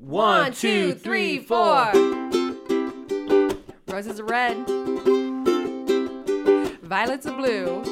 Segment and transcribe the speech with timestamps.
[0.00, 1.92] One, two, three, four.
[3.86, 4.56] Roses are red.
[6.82, 7.82] Violets are blue.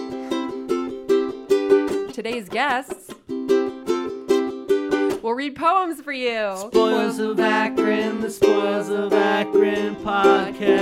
[2.14, 6.56] Today's guests will read poems for you.
[6.56, 10.78] Spoils of Akron, the Spoils of Akron podcast.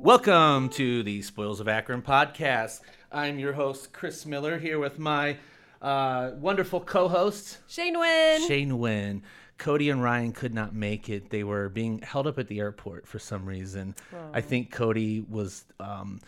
[0.00, 2.82] Welcome to the Spoils of Akron podcast.
[3.10, 5.38] I'm your host, Chris Miller, here with my
[5.86, 8.46] uh, wonderful co hosts, Shane Wynn.
[8.46, 9.22] Shane Wynn.
[9.58, 11.30] Cody and Ryan could not make it.
[11.30, 13.94] They were being held up at the airport for some reason.
[14.34, 16.20] I think Cody was um,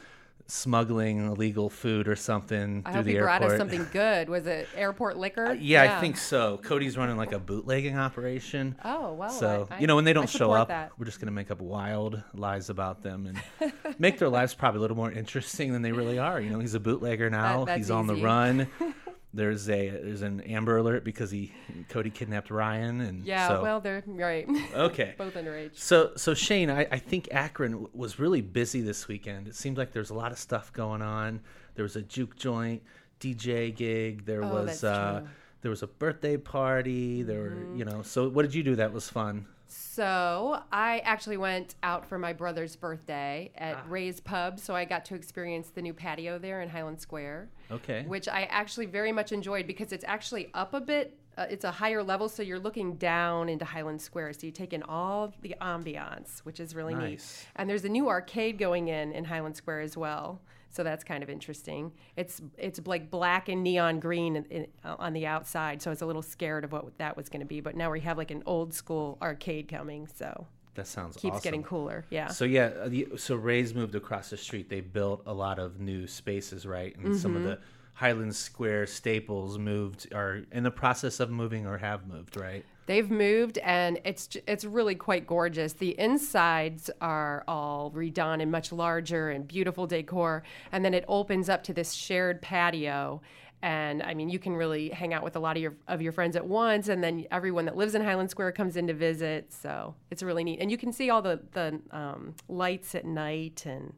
[0.46, 3.40] smuggling illegal food or something I through hope the he airport.
[3.40, 4.30] brought us something good.
[4.30, 5.52] Was it airport liquor?
[5.60, 6.56] Yeah, I think so.
[6.62, 8.76] Cody's running like a bootlegging operation.
[8.82, 9.28] Oh, well.
[9.28, 10.92] so I- I- you know when they don't show up, that.
[10.98, 13.26] we're just gonna make up wild lies about them
[13.60, 16.40] and make their lives probably a little more interesting than they really are.
[16.40, 17.66] You know, he's a bootlegger now.
[17.66, 18.68] that's he's on the run.
[19.34, 21.52] There's a there's an Amber Alert because he
[21.90, 24.46] Cody kidnapped Ryan and Yeah, so, well, they're right.
[24.74, 25.14] okay.
[25.18, 25.72] Both underage.
[25.78, 29.46] So, so Shane, I, I think Akron was really busy this weekend.
[29.46, 31.40] It seemed like there's a lot of stuff going on.
[31.74, 32.82] There was a juke joint,
[33.20, 34.24] DJ gig.
[34.24, 35.20] There Oh, was uh.
[35.20, 35.26] Mm-hmm.
[35.60, 37.22] there was a birthday party.
[37.22, 38.00] There were, you know.
[38.02, 39.44] So, what did you do that was fun?
[39.68, 43.82] So I actually went out for my brother's birthday at Ah.
[43.88, 48.04] Ray's Pub, so I got to experience the new patio there in Highland Square, Okay.
[48.06, 51.16] which I actually very much enjoyed because it's actually up a bit.
[51.36, 54.72] Uh, it's a higher level, so you're looking down into Highland Square, so you take
[54.72, 57.44] in all the ambiance, which is really Nice.
[57.44, 57.48] neat.
[57.56, 60.40] And there's a new arcade going in in Highland Square as well.
[60.78, 61.90] So that's kind of interesting.
[62.14, 66.02] It's it's like black and neon green in, in, on the outside, so I was
[66.02, 67.60] a little scared of what that was going to be.
[67.60, 71.42] But now we have like an old school arcade coming, so That sounds keeps awesome.
[71.42, 72.04] getting cooler.
[72.10, 72.28] Yeah.
[72.28, 74.68] So yeah, uh, the- so Ray's moved across the street.
[74.68, 76.96] They built a lot of new spaces, right?
[76.96, 77.36] And some Mm-hmm.
[77.38, 77.58] of the
[77.94, 82.64] Highland Square staples moved, are in the process of moving or have moved, right?
[82.88, 85.74] They've moved, and it's it's really quite gorgeous.
[85.74, 90.42] The insides are all redone and much larger and beautiful decor,
[90.72, 93.20] and then it opens up to this shared patio.
[93.60, 96.12] And I mean, you can really hang out with a lot of your of your
[96.12, 99.52] friends at once, and then everyone that lives in Highland Square comes in to visit.
[99.52, 103.64] So it's really neat, and you can see all the the um, lights at night,
[103.66, 103.92] and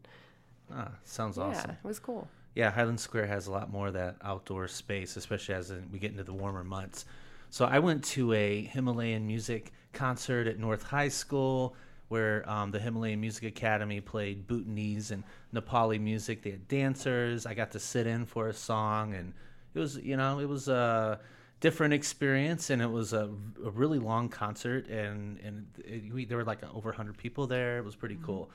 [0.74, 1.70] Ah, sounds yeah, awesome.
[1.70, 2.26] it was cool.
[2.56, 6.10] Yeah, Highland Square has a lot more of that outdoor space, especially as we get
[6.10, 7.04] into the warmer months.
[7.50, 11.74] So I went to a Himalayan music concert at North High School
[12.06, 15.22] where um, the Himalayan Music Academy played Bhutanese and
[15.54, 16.42] Nepali music.
[16.42, 17.46] They had dancers.
[17.46, 19.32] I got to sit in for a song, and
[19.74, 21.20] it was, you know, it was a
[21.60, 23.30] different experience, and it was a,
[23.64, 27.78] a really long concert, and and it, we, there were like over 100 people there.
[27.78, 28.50] It was pretty cool.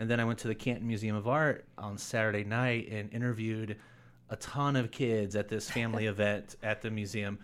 [0.00, 3.76] And then I went to the Canton Museum of Art on Saturday night and interviewed
[4.30, 7.38] a ton of kids at this family event at the museum.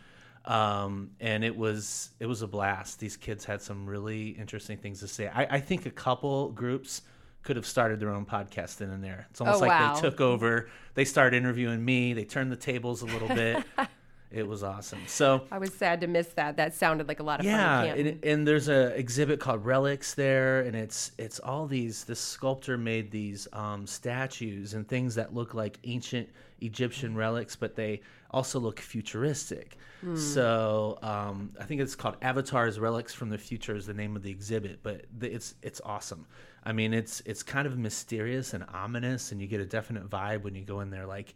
[0.45, 2.99] Um, and it was it was a blast.
[2.99, 5.29] These kids had some really interesting things to say.
[5.29, 7.03] I, I think a couple groups
[7.43, 9.27] could have started their own podcast in and there.
[9.31, 9.95] It's almost Oh, like wow.
[9.95, 10.69] they took over.
[10.95, 12.13] They started interviewing me.
[12.13, 13.65] They turned the tables a little bit.
[14.31, 15.01] it was awesome.
[15.07, 16.57] So I was sad to miss that.
[16.57, 17.87] That sounded like a lot of yeah, fun.
[17.87, 18.07] Canton.
[18.07, 22.05] and, and there's a exhibit called Relics there, and it's it's all these.
[22.05, 26.29] This sculptor made these um, statues and things that look like ancient
[26.61, 28.01] Egyptian relics, but they
[28.33, 29.77] also look futuristic.
[30.17, 34.23] So um, I think it's called Avatar's Relics from the Future is the name of
[34.23, 36.27] the exhibit, but the, it's it's awesome.
[36.65, 40.43] I mean, it's it's kind of mysterious and ominous, and you get a definite vibe
[40.43, 41.07] when you go in there.
[41.07, 41.35] Like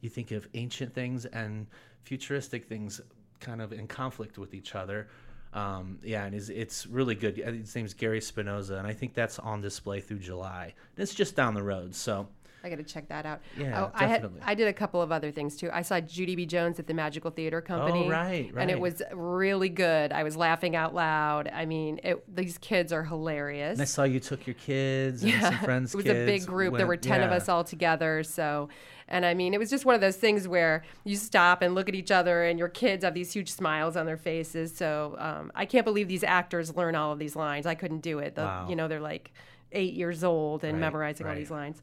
[0.00, 1.66] you think of ancient things and
[2.02, 3.00] futuristic things
[3.40, 5.08] kind of in conflict with each other.
[5.52, 7.36] Um, yeah, and it's, it's really good.
[7.36, 10.74] His name's Gary Spinosa, and I think that's on display through July.
[10.96, 12.28] And it's just down the road, so
[12.64, 13.40] I got to check that out.
[13.56, 14.40] Yeah, oh, I had definitely.
[14.44, 15.70] I did a couple of other things too.
[15.72, 16.44] I saw Junie B.
[16.44, 18.06] Jones at the Magical Theater Company.
[18.06, 18.62] Oh, right, right.
[18.62, 20.12] And it was really good.
[20.12, 21.48] I was laughing out loud.
[21.52, 23.74] I mean, it, these kids are hilarious.
[23.74, 25.94] and I saw you took your kids and some friends.
[25.94, 26.76] it was a big group.
[26.76, 28.22] there were went- 10 of us all together.
[28.24, 28.68] So,
[29.06, 31.88] and I mean, it was just one of those things where you stop and look
[31.88, 34.74] at each other, and your kids have these huge smiles on their faces.
[34.76, 37.66] So, um, I can't believe these actors learn all of these lines.
[37.66, 38.34] I couldn't do it.
[38.34, 38.66] The, Wow.
[38.68, 39.32] You know, they're like
[39.72, 41.82] eight years old and Right, memorizing all these lines.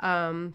[0.00, 0.54] Um,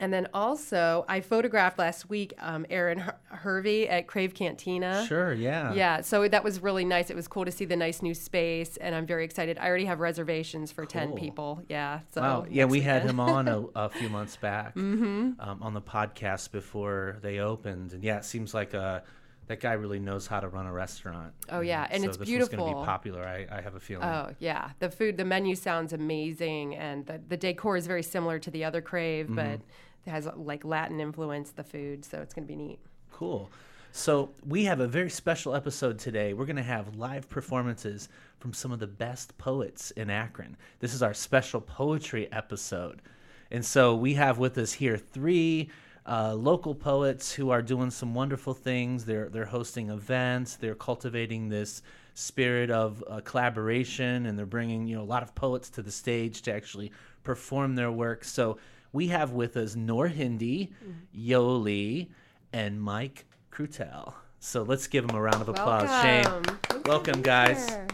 [0.00, 5.04] and then also, I photographed last week um, Aaron Her- Hervey at Crave Cantina.
[5.06, 5.72] Sure, yeah.
[5.74, 7.08] Yeah, so that was really nice.
[7.08, 9.58] It was cool to see the nice new space, and I'm very excited.
[9.58, 11.62] I already have reservations for ten people.
[11.68, 12.46] Yeah, so Wow.
[12.50, 17.18] Yeah, we had him on a, a few months back um, on the podcast before
[17.22, 19.00] they opened, and yeah, it seems like uh,
[19.46, 21.32] that guy really knows how to run a restaurant.
[21.50, 23.24] Oh, yeah, and so it's this was going to be popular.
[23.24, 24.04] I, I have a feeling.
[24.08, 28.38] Oh yeah, the food, the menu sounds amazing, and the, the decor is very similar
[28.38, 29.34] to the other Crave, Mm-hmm.
[29.34, 29.60] but
[30.06, 31.50] it has like Latin influence.
[31.50, 32.78] The food, so it's gonna be neat.
[33.12, 33.50] Cool.
[33.94, 36.32] So we have a very special episode today.
[36.32, 40.56] We're going to have live performances from some of the best poets in Akron.
[40.80, 43.02] This is our special poetry episode.
[43.50, 45.68] And so we have with us here three
[46.06, 49.04] uh, local poets who are doing some wonderful things.
[49.04, 50.56] They're they're hosting events.
[50.56, 51.82] They're cultivating this
[52.14, 55.92] spirit of uh, collaboration, and they're bringing you know a lot of poets to the
[55.92, 58.24] stage to actually perform their work.
[58.24, 58.58] So
[58.92, 60.72] we have with us Noor Hindi,
[61.16, 62.08] Yoli,
[62.52, 64.14] and Mike Krutel.
[64.40, 65.88] So let's give them a round of applause.
[66.02, 66.82] Shane, Welcome.
[66.84, 67.68] welcome, guys.
[67.68, 67.86] Here.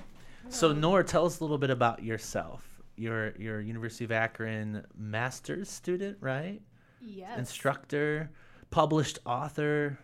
[0.49, 2.65] So Noor, tell us a little bit about yourself.
[2.97, 6.61] You're you're University of Akron master's student, right?
[7.01, 7.39] Yes.
[7.39, 8.31] Instructor,
[8.71, 9.99] published author.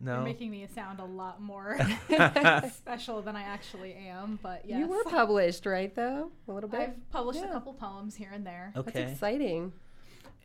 [0.00, 0.14] No.
[0.16, 1.78] You're making me sound a lot more
[2.76, 4.78] special than I actually am, but yes.
[4.80, 5.94] You were published, right?
[5.94, 6.80] Though a little bit.
[6.80, 7.50] I've published Yeah.
[7.50, 8.72] a couple poems here and there.
[8.74, 9.72] That's exciting.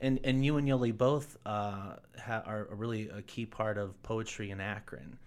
[0.02, 4.52] And and you and Yoli both uh, ha- are really a key part of poetry
[4.52, 5.18] in Akron.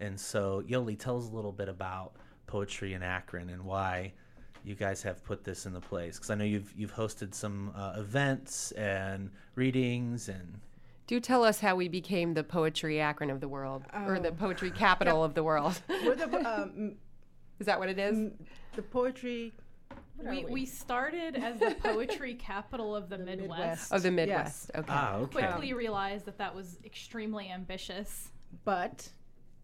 [0.00, 2.12] And so Yoli, tell us a little bit about
[2.46, 4.12] poetry in Akron and why
[4.66, 6.16] you guys have put this into place.
[6.16, 10.60] Because I know you've you've hosted some uh, events and readings and
[11.06, 14.32] Do tell us how we became the poetry Akron of the world, or the Oh.
[14.32, 15.80] poetry capital of the world.
[15.88, 16.96] We're the, um,
[17.60, 18.16] Is that what it is?
[18.18, 18.32] m-
[18.74, 19.54] the poetry.
[20.16, 23.48] what are We, we started as the poetry capital of the, Midwest.
[23.60, 23.92] Midwest.
[23.92, 24.16] Of the Yes.
[24.16, 24.70] Midwest.
[24.74, 24.86] Okay.
[24.92, 25.32] ah okay.
[25.46, 28.30] Quickly realized that that was extremely ambitious.
[28.64, 29.08] but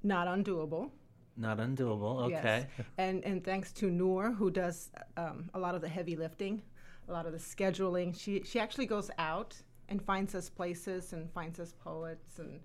[0.05, 0.91] not undoable.
[1.37, 2.25] Not undoable.
[2.25, 2.67] Okay.
[2.79, 2.87] Yes.
[2.99, 6.63] And and thanks to Noor, who does um, a lot of the heavy lifting,
[7.09, 8.19] a lot of the scheduling.
[8.19, 9.57] She she actually goes out
[9.89, 12.61] and finds us places and finds us poets, and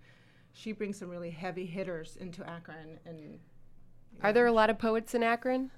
[0.53, 2.99] she brings some really heavy hitters into Akron.
[3.05, 3.39] And
[4.21, 5.71] Are there a lot of poets in Akron?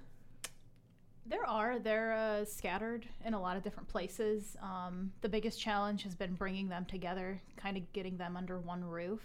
[1.27, 1.77] There are.
[1.77, 4.57] They're uh, scattered in a lot of different places.
[4.63, 8.83] Um, the biggest challenge has been bringing them together, kind of getting them under one
[8.83, 9.21] roof.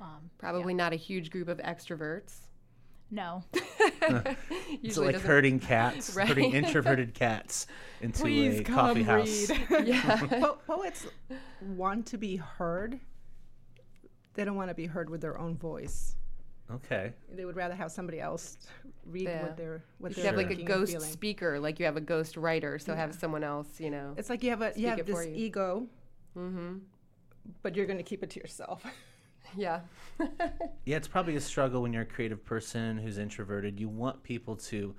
[0.00, 2.45] Um, Probably not a huge group of extroverts.
[3.10, 3.44] No.
[4.68, 7.66] It's Usually like doesn't- herding cats, herding introverted cats
[8.00, 9.50] into Please a come coffee house.
[9.84, 10.16] Yeah.
[10.40, 11.06] Po- poets
[11.62, 13.00] want to be heard.
[14.34, 16.16] They don't want to be heard with their own voice.
[16.70, 17.12] Okay.
[17.32, 18.58] They would rather have somebody else
[19.06, 19.42] read Yeah.
[19.42, 22.00] what they're what You they're should have like a ghost speaker, like you have a
[22.00, 22.78] ghost writer.
[22.78, 24.14] So have someone else, you know.
[24.16, 25.32] It's like you have a you have this you.
[25.34, 25.86] ego,
[26.36, 26.78] Mm-hmm.
[27.62, 28.84] but you're going to keep it to yourself.
[29.56, 29.80] Yeah.
[30.84, 33.80] Yeah, it's probably a struggle when you're a creative person who's introverted.
[33.80, 34.94] You want people to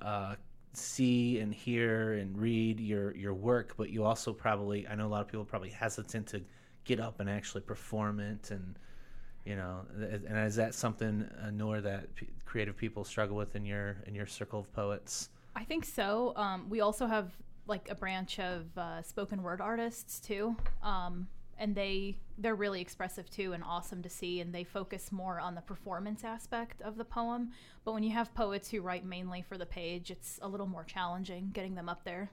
[0.00, 0.34] uh,
[0.72, 5.08] see and hear and read your your work, but you also probably I know a
[5.08, 6.42] lot of people are probably hesitant to
[6.84, 8.76] get up and actually perform it, and
[9.44, 13.64] you know, and is that something uh, Noor that p- creative people struggle with in
[13.64, 15.28] your in your circle of poets?
[15.54, 16.32] I think so.
[16.36, 17.30] Um, we also have
[17.66, 21.28] like a branch of uh, spoken word artists too, um,
[21.58, 24.40] and they they're really expressive too and awesome to see.
[24.40, 27.50] And they focus more on the performance aspect of the poem.
[27.84, 30.84] But when you have poets who write mainly for the page, it's a little more
[30.84, 32.30] challenging getting them up there.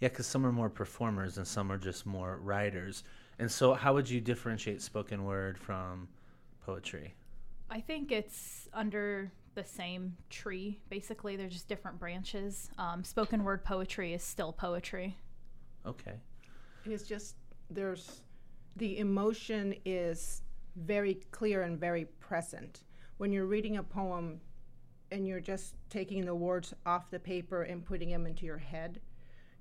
[0.00, 3.04] Yeah, because some are more performers and some are just more writers.
[3.38, 6.08] And so, how would you differentiate spoken word from
[6.64, 7.14] poetry?
[7.70, 10.80] I think it's under the same tree.
[10.90, 12.70] Basically, they're just different branches.
[12.78, 15.16] Um, spoken word poetry is still poetry.
[15.86, 16.14] Okay.
[16.84, 17.36] It's just
[17.70, 18.22] there's
[18.76, 20.42] the emotion is
[20.76, 22.82] very clear and very present.
[23.18, 24.40] When you're reading a poem
[25.10, 29.00] and you're just taking the words off the paper and putting them into your head,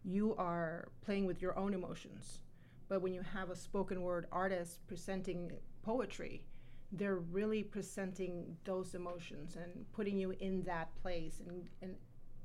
[0.04, 2.40] you are playing with your own emotions.
[2.88, 5.52] But when you have a spoken word artist presenting
[5.84, 6.44] poetry,
[6.92, 11.96] they're really presenting those emotions and putting you in that place and, and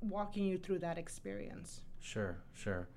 [0.00, 1.82] walking you through that experience.
[2.00, 2.88] Sure, sure.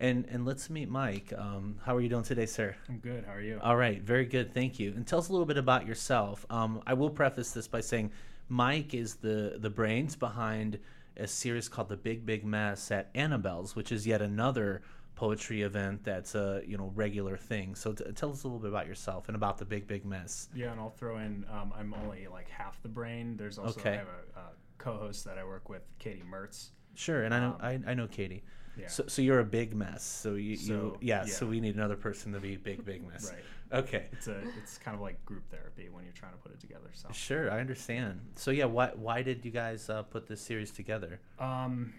[0.00, 1.32] And and let's meet Mike.
[1.36, 2.76] Um, how are you doing today, sir?
[2.88, 3.24] I'm good.
[3.24, 3.58] How are you?
[3.62, 4.92] All right, very good, thank you.
[4.92, 6.46] And tell us a little bit about yourself.
[6.50, 8.12] Um, I will preface this by saying
[8.48, 10.78] Mike is the the brains behind
[11.16, 14.82] a series called The Big Big Mess at Annabelle's, which is yet another
[15.16, 17.74] poetry event that's a you know regular thing.
[17.74, 20.48] So t- tell us a little bit about yourself and about The Big Big Mess.
[20.54, 21.44] yeah, and I'll throw in.
[21.50, 23.36] Um, I'm only like half the brain.
[23.36, 23.94] There's also Okay.
[23.94, 24.44] I have a, a
[24.78, 26.68] co-host that I work with, Katie Mertz.
[26.94, 28.44] Sure, and I know Um, I, I know Katie.
[28.78, 28.88] Yeah.
[28.88, 30.04] So, so you're a big mess.
[30.04, 33.32] So you, you So, yeah, So we need another person to be big big mess.
[33.32, 33.44] right.
[33.80, 34.06] Okay.
[34.12, 34.40] It's a.
[34.56, 36.88] It's kind of like group therapy when you're trying to put it together.
[36.92, 37.08] So.
[37.12, 38.20] Sure, I understand.
[38.36, 41.20] So yeah, why why did you guys uh, put this series together?
[41.38, 41.92] Um,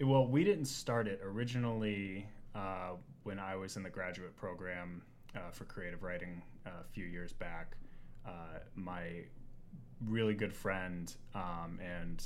[0.00, 2.92] well, we didn't start it originally uh,
[3.24, 5.02] when I was in the graduate program
[5.36, 7.76] uh, for creative writing uh, a few years back.
[8.26, 9.24] Uh, my
[10.06, 12.24] really good friend um, and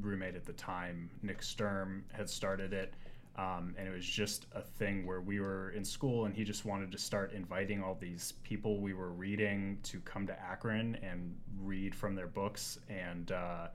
[0.00, 2.94] roommate at the time, Nick Sturm, had started it.
[3.36, 6.64] Um, and it was just a thing where we were in school and he just
[6.64, 11.36] wanted to start inviting all these people we were reading to come to Akron and
[11.60, 13.68] read from their books and uh,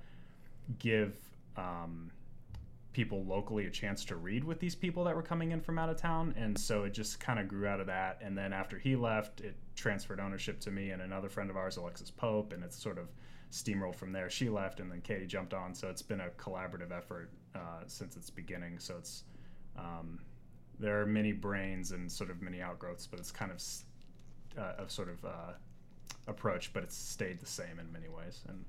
[0.79, 1.15] give
[1.57, 2.09] um,
[2.91, 5.89] people locally a chance to read with these people that were coming in from out
[5.89, 6.33] of town.
[6.37, 8.19] And so it just kind of grew out of that.
[8.21, 11.77] And then after he left, it transferred ownership to me and another friend of ours,
[11.77, 13.09] Alexis Pope, and it's sort of
[13.51, 14.29] steamrolled from there.
[14.29, 15.75] She left and then Katie jumped on.
[15.75, 18.79] So it's been a collaborative effort uh, since its beginning.
[18.79, 19.23] So it's
[19.77, 20.19] um,
[20.79, 23.61] there are many brains and sort of many outgrowths, but it's kind of
[24.57, 25.53] uh, a sort of uh,
[26.27, 28.65] approach, but it's stayed the same in many ways and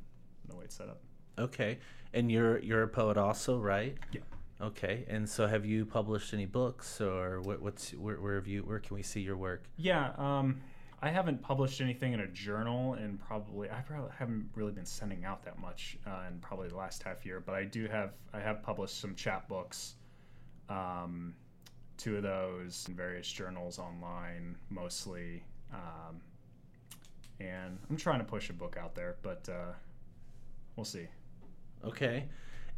[0.48, 1.00] the way it's set up.
[1.38, 1.78] Okay,
[2.12, 3.96] and you're you're a poet also, right?
[4.12, 4.20] Yeah.
[4.60, 8.62] Okay, and so have you published any books, or what, what's where, where have you
[8.62, 9.64] where can we see your work?
[9.76, 10.60] Yeah, um,
[11.00, 15.24] I haven't published anything in a journal, and probably I probably haven't really been sending
[15.24, 17.40] out that much uh, in probably the last half year.
[17.40, 19.94] But I do have I have published some chapbooks
[20.68, 21.34] um,
[21.96, 25.44] two of those in various journals online, mostly.
[25.72, 26.20] Um,
[27.40, 29.72] and I'm trying to push a book out there, but uh,
[30.76, 31.06] we'll see.
[31.84, 32.24] Okay,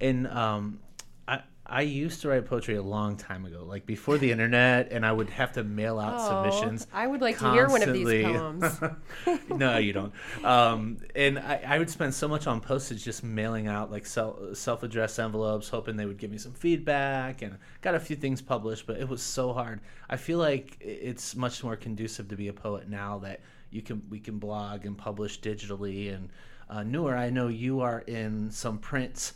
[0.01, 0.81] and um,
[1.27, 5.05] I I used to write poetry a long time ago, like before the internet, and
[5.05, 6.87] I would have to mail out Oh, submissions.
[6.93, 8.93] I would like to hear one of these constantly.
[9.27, 9.41] poems.
[9.49, 10.13] no, you don't.
[10.45, 14.57] Um, and I, I would spend so much on postage just mailing out like self
[14.57, 18.43] self addressed envelopes, hoping they would give me some feedback, and got a few things
[18.43, 18.87] published.
[18.87, 19.81] But it was so hard.
[20.11, 23.41] I feel like it's much more conducive to be a poet now that
[23.71, 26.15] you can we can blog and publish digitally.
[26.15, 26.29] And
[26.69, 29.33] uh, Noor, I know you are in some print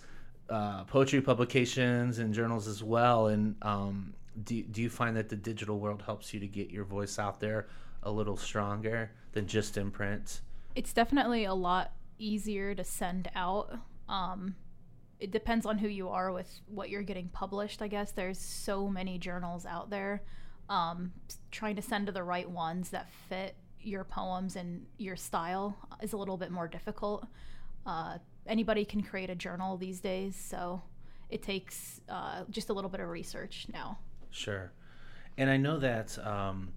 [0.50, 3.28] uh, poetry publications and journals as well.
[3.28, 4.14] And um,
[4.44, 7.40] do, do you find that the digital world helps you to get your voice out
[7.40, 7.68] there
[8.02, 10.40] a little stronger than just in print?
[10.74, 13.78] It's definitely a lot easier to send out.
[14.08, 14.54] Um,
[15.20, 18.12] it depends on who you are with what you're getting published, I guess.
[18.12, 20.22] There's so many journals out there.
[20.68, 21.12] Um,
[21.50, 26.12] trying to send to the right ones that fit your poems and your style is
[26.12, 27.26] a little bit more difficult.
[27.86, 30.82] Uh, anybody can create a journal these days, so
[31.30, 33.98] it takes uh, just a little bit of research now.
[34.30, 34.72] Sure.
[35.36, 36.72] And I know that, um,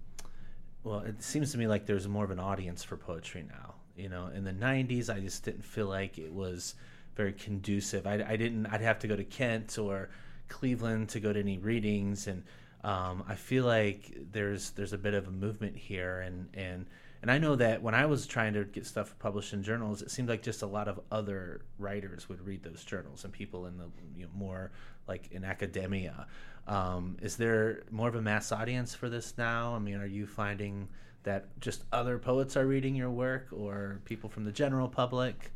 [0.84, 3.74] well, it seems to me like there's more of an audience for poetry now.
[3.96, 6.74] You know, in the 90s, I just didn't feel like it was
[7.14, 8.06] very conducive.
[8.06, 10.10] I, I didn't, I'd have to go to Kent or
[10.48, 12.26] Cleveland to go to any readings.
[12.26, 12.44] And
[12.84, 16.20] um, I feel like there's, there's a bit of a movement here.
[16.20, 16.86] And, and,
[17.22, 20.10] and I know that when I was trying to get stuff published in journals, it
[20.10, 23.78] seemed like just a lot of other writers would read those journals and people in
[23.78, 24.72] the you know, more
[25.06, 26.26] like in academia.
[26.66, 29.74] Um, is there more of a mass audience for this now?
[29.74, 30.88] I mean, are you finding
[31.22, 35.52] that just other poets are reading your work or people from the general public?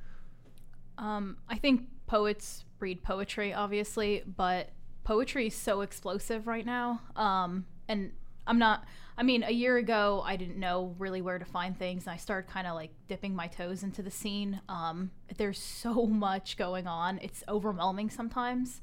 [0.99, 4.71] Um, I think poets read poetry, obviously, but
[5.03, 7.01] poetry is so explosive right now.
[7.17, 8.13] Um, and
[8.47, 8.85] I'm not,
[9.19, 12.17] I mean, a year ago, I didn't know really where to find things, and I
[12.17, 14.61] started kind of like dipping my toes into the scene.
[14.69, 18.81] Um, there's so much going on, it's overwhelming sometimes.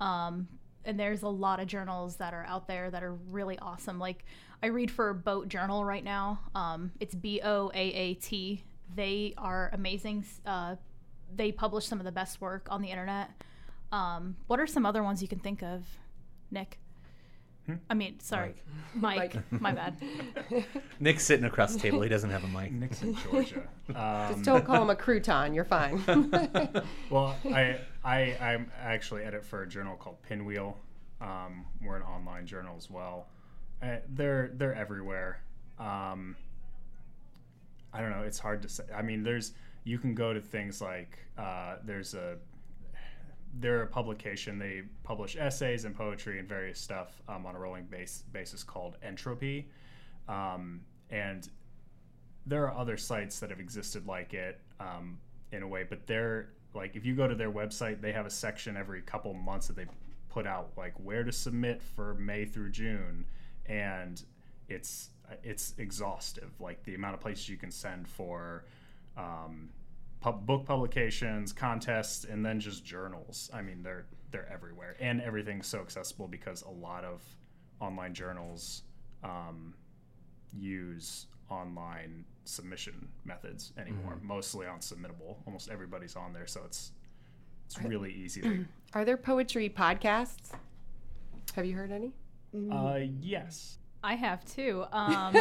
[0.00, 0.48] Um,
[0.84, 3.98] and there's a lot of journals that are out there that are really awesome.
[3.98, 4.24] Like,
[4.62, 6.40] I read for BOAAT Journal right now.
[6.54, 8.64] Um, it's B O A A T.
[8.94, 10.24] They are amazing.
[10.46, 10.76] Uh,
[11.34, 13.30] they publish some of the best work on the internet.
[13.92, 15.84] Um, what are some other ones you can think of,
[16.50, 16.78] Nick?
[17.90, 18.54] I mean, sorry,
[18.94, 19.36] Mike.
[19.60, 19.96] my bad.
[21.00, 22.00] Nick's sitting across the table.
[22.02, 22.72] He doesn't have a mic.
[22.72, 23.62] Nick's in Georgia.
[23.94, 25.54] Um, Just don't call him a crouton.
[25.54, 26.02] You're fine.
[27.08, 30.76] Well, I, I I actually edit for a journal called Pinwheel.
[31.20, 33.28] Um, we're an online journal as well.
[33.80, 35.40] Uh, they're they're everywhere.
[35.78, 36.34] Um,
[37.92, 38.22] I don't know.
[38.22, 38.82] It's hard to say.
[38.94, 39.52] I mean, there's
[39.84, 42.38] you can go to things like uh, there's a
[43.60, 44.58] they're a publication.
[44.58, 48.96] They publish essays and poetry and various stuff um, on a rolling base, basis called
[49.02, 49.68] Entropy,
[50.28, 51.48] um, and
[52.46, 55.18] there are other sites that have existed like it um,
[55.52, 58.30] in a way, but they're like if you go to their website, they have a
[58.30, 59.86] section every couple months that they
[60.28, 63.24] put out like where to submit for May through June,
[63.66, 64.22] and
[64.68, 65.10] it's
[65.42, 66.52] it's exhaustive.
[66.60, 68.64] Like the amount of places you can send for
[69.16, 69.70] um,
[70.20, 73.50] pub- book publications, contests, and then just journals.
[73.52, 77.22] I mean, they're they're everywhere, and everything's so accessible because a lot of
[77.80, 78.82] online journals
[79.22, 79.74] um,
[80.52, 84.18] use online submission methods anymore.
[84.22, 85.36] Mostly on Submittable.
[85.46, 86.92] Almost everybody's on there, so it's
[87.66, 88.64] it's really easy to.
[88.94, 90.52] Are there poetry podcasts?
[91.54, 92.12] Have you heard any?
[92.70, 93.78] Uh, yes.
[94.06, 94.84] I have too.
[94.92, 95.34] Um,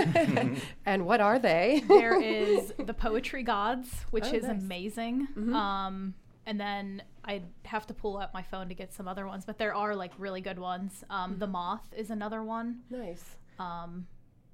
[0.86, 1.84] And what are they?
[1.88, 4.62] there is the Poetry Gods, which Oh, is nice.
[4.62, 5.28] amazing.
[5.54, 6.14] Um,
[6.48, 9.58] and then I'd have to pull out my phone to get some other ones, but
[9.58, 11.04] there are like really good ones.
[11.10, 12.80] Um, The Moth is another one.
[12.90, 13.24] Nice.
[13.60, 14.08] Um,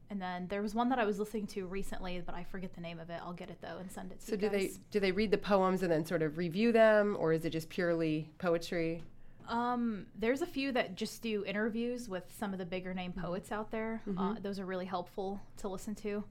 [0.10, 2.82] and then there was one that I was listening to recently, but I forget the
[2.82, 3.20] name of it.
[3.24, 5.12] I'll get it though and send it to So you So do they do they
[5.14, 9.04] read the poems and then sort of review them, or is it just purely poetry?
[9.52, 13.52] Um, there's a few that just do interviews with some of the bigger name poets
[13.52, 14.02] out there.
[14.18, 16.24] Uh, those are really helpful to listen to.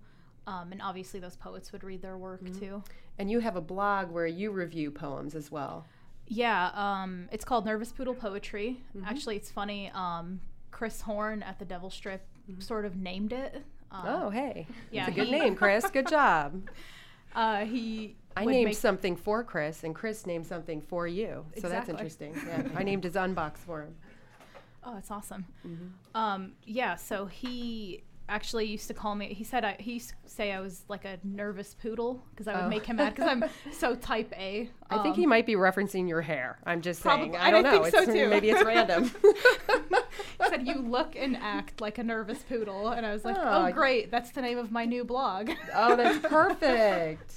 [0.47, 2.83] Um, and obviously, those poets would read their work too.
[3.19, 5.85] And you have a blog where you review poems as well.
[6.27, 8.81] Yeah, um, it's called Nervous Poodle Poetry.
[9.05, 9.91] Actually, it's funny.
[9.95, 12.23] Um, Chris Horn at the Devil Strip
[12.59, 13.63] sort of named it.
[13.93, 15.85] Um, Oh, hey, yeah, it's a good he- name, Chris.
[15.91, 16.63] Good job.
[17.35, 18.17] Uh, he.
[18.37, 21.45] I named something for Chris, and Chris named something for you.
[21.61, 22.35] So that's interesting.
[22.47, 23.95] Yeah, I named his unbox for him.
[24.85, 25.45] Oh, that's awesome.
[26.15, 29.35] Um, yeah, so he actually used to call me.
[29.35, 32.55] He said I, he used to say I was like a nervous poodle because I
[32.55, 32.69] would Oh.
[32.69, 34.71] make him mad because I'm so type A.
[34.89, 36.59] I think Um, he might be referencing your hair.
[36.65, 37.33] I'm just saying.
[37.33, 37.83] Probably- I I don't know.
[37.83, 38.29] think so, too.
[38.29, 39.11] Maybe it's random.
[39.69, 43.67] he said you look and act like a nervous poodle, and I was like, Oh.
[43.67, 45.51] oh, great, that's the name of my new blog.
[45.75, 47.35] oh, that's perfect.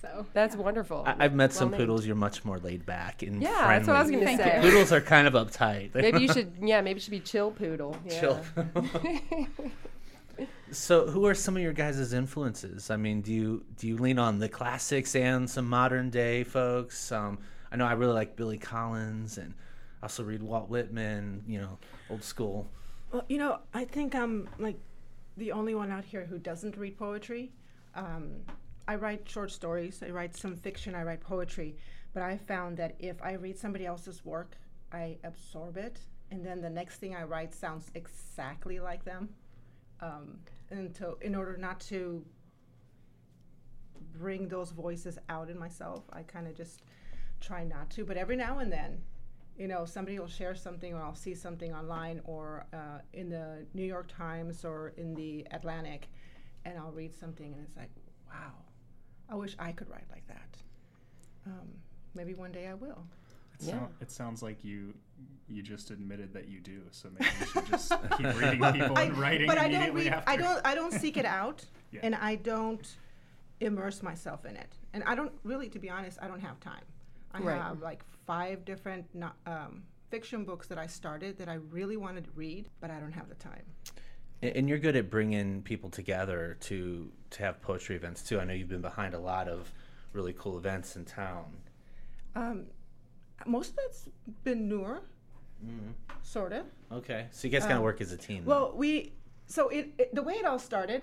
[0.00, 1.04] So That's wonderful.
[1.06, 1.88] I, I've met some Well named.
[1.88, 2.06] poodles.
[2.06, 3.74] You're much more laid back and Yeah, friendly.
[3.76, 4.58] that's what I was going to say.
[4.60, 5.94] Poodles are kind of uptight.
[5.94, 6.52] Maybe you should.
[6.60, 7.96] Yeah, maybe you should be chill poodle.
[8.06, 8.20] Yeah.
[8.20, 8.40] chill.
[10.70, 12.90] so, who are some of your guys' influences?
[12.90, 17.10] I mean, do you do you lean on the classics and some modern day folks?
[17.10, 17.38] Um,
[17.72, 19.54] I know I really like Billy Collins, and
[20.02, 21.42] I also read Walt Whitman.
[21.46, 21.78] You know,
[22.10, 22.68] old school.
[23.12, 24.76] Well, you know, I think I'm like
[25.36, 27.52] the only one out here who doesn't read poetry.
[27.94, 28.32] Um,
[28.88, 31.76] I write short stories, I write some fiction, I write poetry,
[32.14, 34.56] but I found that if I read somebody else's work,
[34.92, 35.98] I absorb it,
[36.30, 39.28] and then the next thing I write sounds exactly like them.
[40.00, 40.38] Um,
[40.70, 42.24] and to, in order not to
[44.18, 46.82] bring those voices out in myself, I kind of just
[47.40, 48.04] try not to.
[48.04, 49.00] But every now and then,
[49.58, 53.66] you know, somebody will share something or I'll see something online or uh, in the
[53.74, 56.08] New York Times or in the Atlantic,
[56.64, 57.90] and I'll read something and it's like,
[58.28, 58.52] wow,
[59.28, 60.56] I wish I could write like that.
[61.46, 61.68] Um,
[62.14, 63.04] maybe one day I will.
[63.58, 63.72] It, Yeah.
[63.72, 64.94] sound, it sounds like you
[65.48, 66.82] you just admitted that you do.
[66.90, 70.08] So maybe you should just keep reading people I, and writing but I don't read.
[70.12, 70.28] after.
[70.30, 70.60] I don't.
[70.66, 72.00] I don't seek it out, Yeah.
[72.02, 72.86] and I don't
[73.60, 74.72] immerse myself in it.
[74.92, 76.82] And I don't really, to be honest, I don't have time.
[77.32, 77.60] I Right.
[77.60, 82.24] have like five different no, um, fiction books that I started that I really wanted
[82.24, 83.62] to read, but I don't have the time.
[84.54, 88.38] And- you're good at bringing people together to to have poetry events too.
[88.38, 89.72] I know you've been behind a lot of
[90.12, 91.44] really cool events in town.
[92.34, 92.66] Um,
[93.46, 94.08] most of that's
[94.44, 95.02] been newer,
[96.22, 96.66] sort of.
[96.92, 98.44] Okay, so you guys kind of Um, work as a team.
[98.44, 99.12] Well, we
[99.46, 101.02] so it, it the way it all started.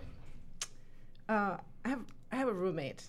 [1.27, 3.03] Uh, I have I have a roommate,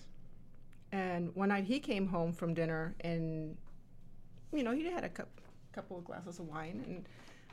[0.91, 3.57] and one night he came home from dinner, and
[4.53, 5.29] you know he had a cup,
[5.71, 7.05] couple of glasses of wine, and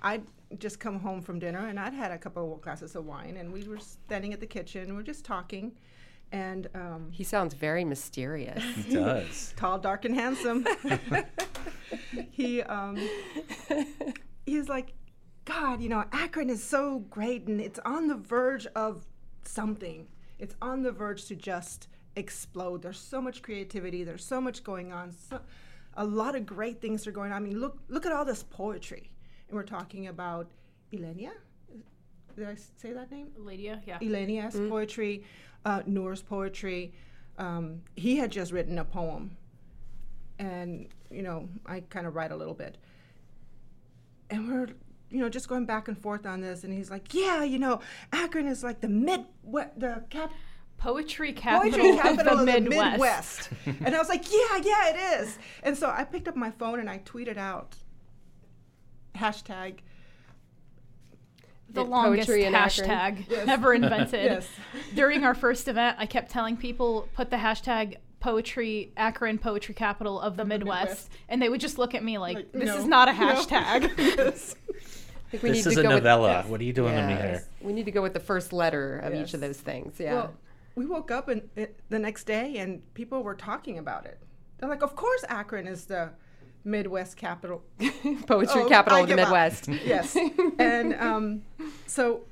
[0.03, 0.25] I'd
[0.59, 3.53] just come home from dinner, and I'd had a couple of glasses of wine, and
[3.53, 5.73] we were standing at the kitchen, and we're just talking,
[6.33, 8.63] and um, He sounds very mysterious.
[8.63, 9.55] He does.
[9.57, 10.67] tall, dark, and handsome.
[12.31, 12.99] he um,
[14.47, 14.95] he's like,
[15.45, 19.07] God, you know, Akron is so great, and it's on the verge of
[19.45, 20.09] something.
[20.39, 22.83] It's on the verge to just explode.
[22.83, 24.03] There's so much creativity.
[24.03, 25.13] There's so much going on.
[25.13, 25.41] So,
[25.95, 27.43] a lot of great things are going on.
[27.43, 29.12] I mean, look look at all this poetry,
[29.53, 30.51] and we're talking about
[30.93, 31.33] Ilenia.
[32.35, 33.29] Did I say that name?
[33.37, 33.99] Lydia, yeah.
[33.99, 35.25] Elenia's poetry,
[35.67, 36.95] uh, Noor's poetry.
[37.37, 39.37] Um, he had just written a poem,
[40.39, 42.79] and you know I kind of write a little bit,
[44.31, 44.69] and we're
[45.11, 47.81] you know just going back and forth on this, and he's like, yeah, you know,
[48.13, 50.33] Akron is like the mid what the cap
[50.79, 53.51] Poetry capital, poetry capital of the of the Midwest.
[53.51, 53.51] Midwest,
[53.85, 56.81] and I was like, yeah, yeah, it is, and so I picked up my phone
[56.81, 57.77] and I tweeted out
[59.17, 59.79] hashtag
[61.71, 62.89] The Yeah, longest poetry in Akron.
[62.89, 63.49] hashtag Yes.
[63.49, 64.25] ever invented.
[64.25, 64.49] Yes.
[64.95, 70.21] During our first event, I kept telling people put the hashtag poetry Akron poetry capital
[70.21, 71.11] of the, the Midwest, Midwest.
[71.29, 73.19] and they would just look at me like, Like, this no, is not a no."
[73.35, 73.91] hashtag.
[73.99, 74.55] yes.
[74.69, 76.29] I think we This need is to a go with- novella.
[76.29, 76.47] yes.
[76.47, 77.43] What are you doing to me here?
[77.63, 79.99] We need to go with the first letter of each of those things.
[79.99, 80.15] Yeah.
[80.15, 80.35] Well,
[80.75, 84.19] we woke up and it, the next day and people were talking about it.
[84.59, 86.11] They're like, "Of course, Akron is the
[86.65, 87.63] Midwest capital."
[88.27, 89.17] Poetry Oh, capital I of the.
[89.17, 89.69] Midwest.
[89.85, 90.17] yes,
[90.59, 91.43] and um,
[91.87, 92.23] so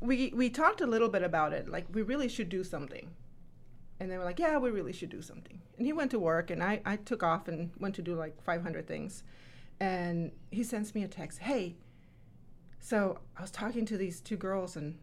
[0.00, 1.68] we we talked a little bit about it.
[1.68, 3.10] Like, we really should do something.
[4.00, 6.50] And they were like, "Yeah, we really should do something." And he went to work,
[6.50, 9.24] and I I took off and went to do like 500 things.
[9.80, 11.76] And he sends me a text, "Hey."
[12.80, 14.96] So I was talking to these two girls, and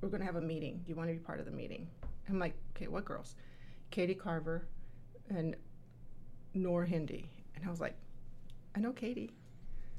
[0.00, 0.80] we're going to have a meeting.
[0.84, 1.88] Do you want to be part of the meeting?
[2.28, 3.34] I'm like, okay, what girls?
[3.90, 4.66] Katie Carver,
[5.28, 5.56] and
[6.54, 7.30] Noor Hindi.
[7.54, 7.96] And I was like,
[8.76, 9.32] I know Katie.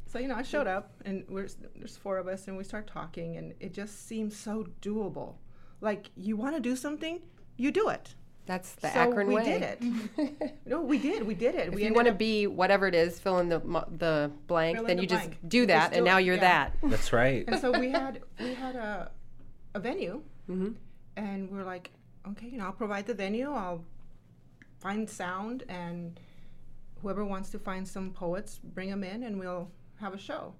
[0.05, 2.87] So, you know, I showed up and we're, there's four of us and we start
[2.87, 5.35] talking and it just seems so doable.
[5.81, 7.19] Like, you want to do something,
[7.57, 8.15] you do it.
[8.47, 9.43] That's the so Akron we way.
[9.43, 10.61] did it.
[10.65, 11.21] no, we did.
[11.21, 11.67] We did it.
[11.67, 13.59] If we you want to be whatever it is, fill in the
[13.99, 16.69] the blank, in then the you just do that, just and do now you're yeah.
[16.71, 16.77] that.
[16.89, 17.43] That's right.
[17.47, 19.11] and so we had we had a
[19.75, 20.73] a venue, Mhm.
[21.15, 21.91] and we're like,
[22.29, 23.51] okay, you know, I'll provide the venue.
[23.51, 23.83] I'll
[24.79, 26.19] find sound, and
[27.01, 30.53] whoever wants to find some poets, bring them in, and we'll have a show.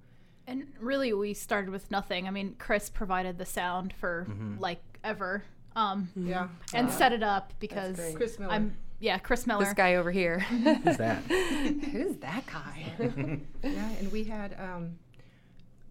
[0.47, 2.27] And really, we started with nothing.
[2.27, 5.43] I mean, Chris provided the sound for like ever,
[5.75, 8.15] um, Yeah, and set it up because great.
[8.15, 8.51] Chris Miller.
[8.53, 9.63] I'm yeah, Chris Miller.
[9.63, 10.39] This guy over here.
[10.83, 11.21] Who's that?
[11.27, 12.93] Who's that guy?
[13.63, 14.97] yeah, and we had um,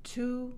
[0.04, 0.54] two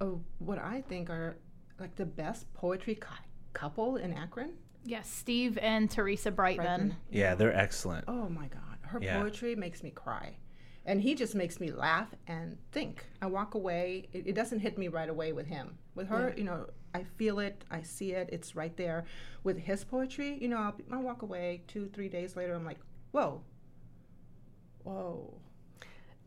[0.00, 1.36] of what I think are
[1.80, 3.08] like the best poetry cou-
[3.54, 4.52] couple in Akron.
[4.84, 6.66] Yes, Steve and Teresa Brightman.
[6.66, 6.96] Brightman.
[7.10, 8.04] Yeah, they're excellent.
[8.06, 9.20] Oh my God, her Yeah.
[9.20, 10.38] poetry makes me cry.
[10.86, 13.06] And he just makes me laugh and think.
[13.22, 14.08] I walk away.
[14.12, 15.78] It, it doesn't hit me right away with him.
[15.94, 17.64] With her, you know, I feel it.
[17.70, 18.28] I see it.
[18.30, 19.04] It's right there.
[19.44, 22.54] With his poetry, you know, I'll, I'll walk away two, three days later.
[22.54, 22.80] I'm like,
[23.12, 23.40] whoa,
[24.82, 25.34] whoa.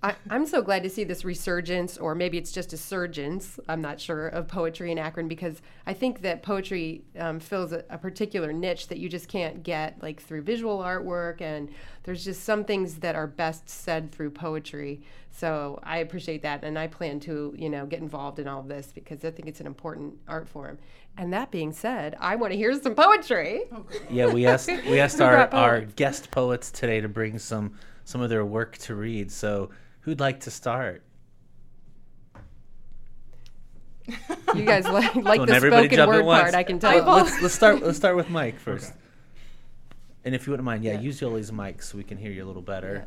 [0.04, 3.82] I, I'm so glad to see this resurgence, or maybe it's just a surgence, I'm
[3.82, 7.98] not sure, of poetry in Akron because I think that poetry um, fills a, a
[7.98, 11.70] particular niche that you just can't get like through visual artwork, and
[12.04, 15.02] there's just some things that are best said through poetry.
[15.32, 18.68] So I appreciate that, and I plan to, you know, get involved in all of
[18.68, 20.78] this because I think it's an important art form.
[21.18, 23.62] And that being said, I want to hear some poetry.
[24.12, 27.74] Yeah, we asked we asked our, our guest poets today to bring some
[28.06, 29.32] some of their work to read.
[29.32, 29.72] So
[30.08, 31.04] who'd like to start?
[34.08, 37.04] You guys like, like Don't the spoken word part, I can tell.
[37.04, 37.82] let's, let's start.
[37.82, 38.94] Let's start with Mike first.
[40.24, 42.48] And if you wouldn't mind, yeah, use Yoli's mic so we can hear you a
[42.48, 43.06] little better.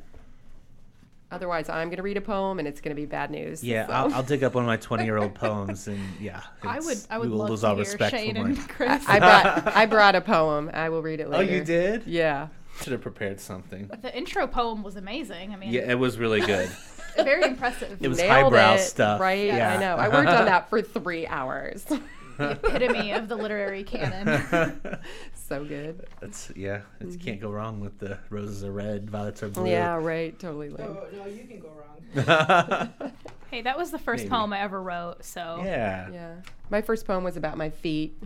[1.30, 3.64] Otherwise, I'm going to read a poem and it's going to be bad news.
[3.64, 3.92] Yeah, so.
[3.94, 7.28] I'll, I'll dig up one of my twenty-year-old poems, and yeah, I would I would
[7.28, 9.04] we will love lose to all hear respect Shane for and Chris.
[9.08, 10.70] I brought I brought a poem.
[10.74, 11.50] I will read it later.
[11.50, 12.02] Oh, you did?
[12.06, 12.48] Yeah.
[12.82, 13.90] Should have prepared something.
[14.00, 15.52] the intro poem was amazing.
[15.52, 16.70] I mean, Yeah, it was really good.
[17.16, 17.98] very impressive.
[18.00, 19.20] It was Nailed highbrow it, stuff.
[19.20, 19.46] Right?
[19.46, 19.74] Yeah.
[19.74, 19.96] I know.
[19.96, 21.84] I worked on that for three hours.
[22.38, 24.42] the epitome of the literary canon.
[25.34, 26.06] so good.
[26.20, 26.82] That's yeah.
[27.00, 27.18] You mm-hmm.
[27.18, 29.68] can't go wrong with the roses are red, violets are blue.
[29.68, 30.38] Yeah, right.
[30.38, 30.70] Totally.
[30.70, 30.86] Lame.
[30.88, 33.12] Oh, no, you can go wrong.
[33.50, 34.30] Hey, that was the first Maybe.
[34.30, 35.24] poem I ever wrote.
[35.24, 36.08] So yeah.
[36.12, 36.34] Yeah.
[36.70, 38.16] My first poem was about my feet.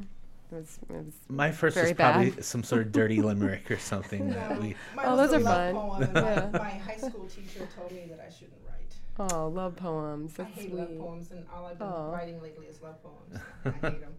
[0.54, 2.44] It was, it was My first Very was probably bad.
[2.44, 4.76] some sort of dirty limerick or something that we.
[4.94, 5.74] Mine Oh, those are fun.
[5.74, 6.48] Poem, and my, Yeah.
[6.52, 9.32] my high school teacher told me that I shouldn't write.
[9.32, 10.34] oh, love poems.
[10.38, 10.78] I That's hate sweet.
[10.78, 12.12] love poems, and all I've been Aw.
[12.12, 13.42] writing lately is love poems.
[13.64, 14.14] I hate them.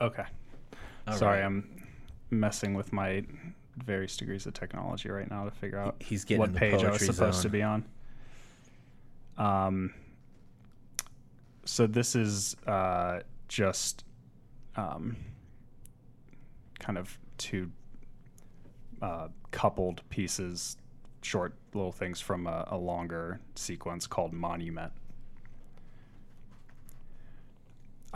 [0.00, 0.24] Okay.
[1.06, 1.46] All Sorry, right.
[1.46, 1.82] I'm
[2.30, 3.24] messing with my
[3.76, 6.98] various degrees of technology right now to figure out He's getting what page I was
[6.98, 7.84] poetry supposed to be on.
[9.38, 9.94] Um.
[11.66, 14.04] So this is uh, just
[14.76, 15.16] um,
[16.78, 17.70] kind of two
[19.02, 20.76] uh, coupled pieces,
[21.22, 24.92] short little things from a, a longer sequence called Monument.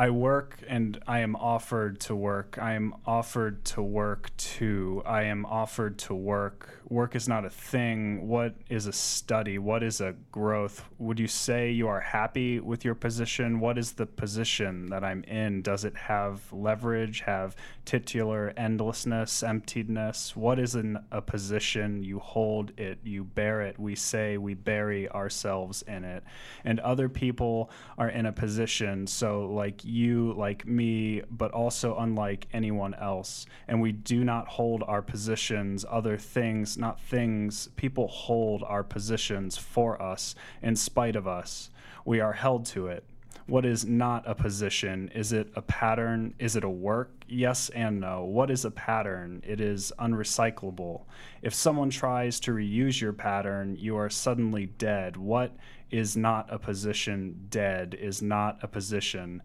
[0.01, 2.57] I work and I am offered to work.
[2.59, 5.03] I am offered to work too.
[5.05, 6.81] I am offered to work.
[6.89, 8.27] Work is not a thing.
[8.27, 9.59] What is a study?
[9.59, 10.83] What is a growth?
[10.97, 13.61] Would you say you are happy with your position?
[13.61, 15.61] What is the position that I'm in?
[15.61, 20.35] Does it have leverage, have titular endlessness, emptiness?
[20.35, 22.03] What is in a position?
[22.03, 23.79] You hold it, you bear it.
[23.79, 26.25] We say we bury ourselves in it.
[26.65, 32.47] And other people are in a position, so like you, like me, but also unlike
[32.53, 33.47] anyone else.
[33.69, 37.69] And we do not hold our positions, other things, not things.
[37.77, 41.71] People hold our positions for us in spite of us.
[42.05, 43.05] We are held to it.
[43.51, 45.11] What is not a position?
[45.13, 46.35] Is it a pattern?
[46.39, 47.11] Is it a work?
[47.27, 48.23] Yes and no.
[48.23, 49.43] What is a pattern?
[49.45, 51.03] It is unrecyclable.
[51.43, 55.17] If someone tries to reuse your pattern, you are suddenly dead.
[55.17, 55.57] What
[55.91, 57.47] is not a position?
[57.51, 59.43] Dead is not a position.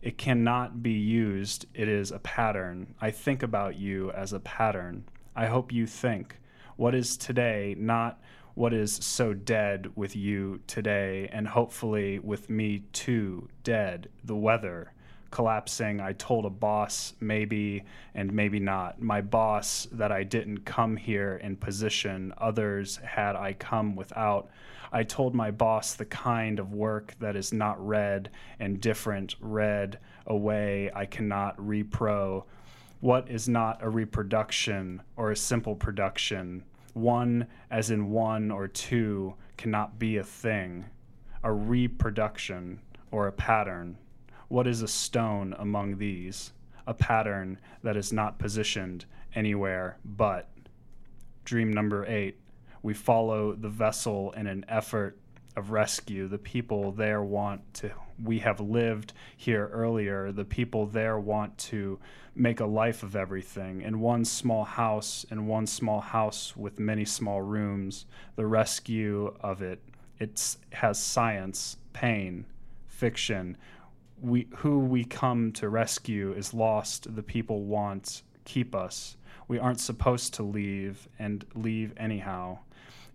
[0.00, 1.66] It cannot be used.
[1.74, 2.94] It is a pattern.
[3.00, 5.04] I think about you as a pattern.
[5.34, 6.36] I hope you think.
[6.76, 8.20] What is today not
[8.58, 14.92] what is so dead with you today, and hopefully with me too, dead, the weather
[15.30, 16.00] collapsing.
[16.00, 17.84] I told a boss maybe
[18.16, 19.00] and maybe not.
[19.00, 24.50] My boss that I didn't come here in position, others had I come without.
[24.92, 29.98] I told my boss the kind of work that is not read and different, read
[30.26, 32.44] away, I cannot repro
[33.00, 36.64] What is not a reproduction or a simple production?
[36.94, 40.86] One, as in one or two, cannot be a thing,
[41.44, 43.98] a reproduction or a pattern.
[44.48, 46.52] What is a stone among these?
[46.86, 50.48] A pattern that is not positioned anywhere but.
[51.44, 52.38] Dream number eight.
[52.82, 55.18] We follow the vessel in an effort
[55.56, 56.28] of rescue.
[56.28, 57.90] The people there want to,
[58.22, 60.32] we have lived here earlier.
[60.32, 61.98] The people there want to
[62.34, 67.04] make a life of everything in one small house, in one small house with many
[67.04, 68.06] small rooms.
[68.36, 69.80] The rescue of it,
[70.18, 72.46] it has science, pain,
[72.86, 73.56] fiction.
[74.20, 77.14] We, who we come to rescue is lost.
[77.14, 79.16] The people want keep us.
[79.46, 82.58] We aren't supposed to leave and leave anyhow.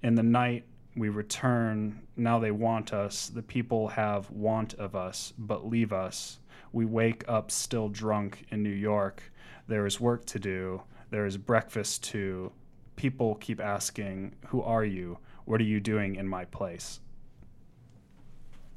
[0.03, 2.01] In the night, we return.
[2.17, 3.27] Now they want us.
[3.29, 6.39] The people have want of us, but leave us.
[6.71, 9.23] We wake up still drunk in New York.
[9.67, 10.83] There is work to do.
[11.09, 12.51] There is breakfast to.
[12.95, 15.19] People keep asking, Who are you?
[15.45, 16.99] What are you doing in my place?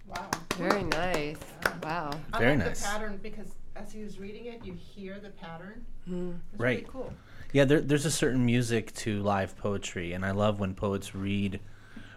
[0.06, 0.30] Wow.
[0.54, 1.38] Very nice.
[1.82, 2.10] Wow.
[2.32, 2.80] I Very like nice.
[2.80, 5.84] the pattern because as he was reading it, you hear the pattern.
[6.06, 6.76] It's Right.
[6.78, 7.12] Really cool.
[7.52, 11.61] Yeah, there, there's a certain music to live poetry, and I love when poets read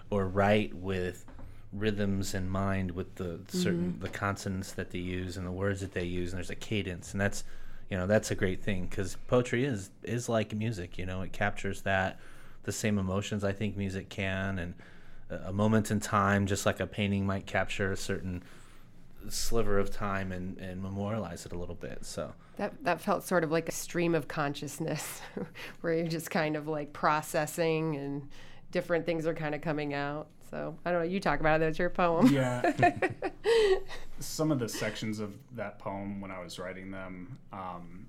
[0.10, 1.26] or write with
[1.72, 4.02] rhythms in mind, with the certain mm-hmm.
[4.02, 7.12] the consonants that they use and the words that they use, and there's a cadence,
[7.12, 7.44] and that's
[7.89, 10.98] you know that's a great thing because poetry is is like music.
[10.98, 12.20] You know, it captures that
[12.63, 14.74] the same emotions I think music can, and
[15.30, 18.44] a moment in time, just like a painting might capture a certain
[19.30, 22.06] sliver of time and, and memorialize it a little bit.
[22.06, 25.22] So That that felt sort of like a stream of consciousness,
[25.82, 28.28] where you're just kind of like processing and
[28.72, 30.28] different things are kind of coming out.
[30.50, 31.08] So I don't know.
[31.08, 31.66] You talk about it.
[31.66, 32.28] That's your poem.
[32.28, 32.74] Yeah.
[34.20, 38.08] Some of the sections of that poem, when I was writing them, um,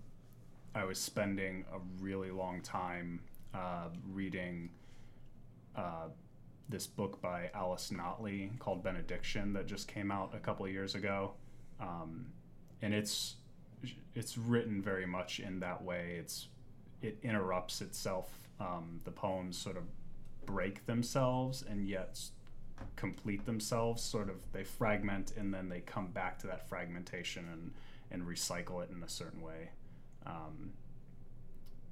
[0.75, 3.21] I was spending a really long time
[3.55, 4.71] uh, reading
[5.77, 6.09] uh,
[6.71, 11.35] this book by Alice Notley called Benediction that just came out a couple years ago,
[11.81, 12.27] um,
[12.81, 13.37] and it's
[14.15, 16.17] it's written very much in that way.
[16.19, 16.49] It's
[17.03, 18.31] it interrupts itself.
[18.61, 19.85] Um, the poems sort of
[20.47, 22.21] break themselves and yet
[22.97, 24.03] complete themselves.
[24.03, 27.73] Sort of they fragment and then they come back to that fragmentation and
[28.11, 29.71] and recycle it in a certain way.
[30.27, 30.73] Um,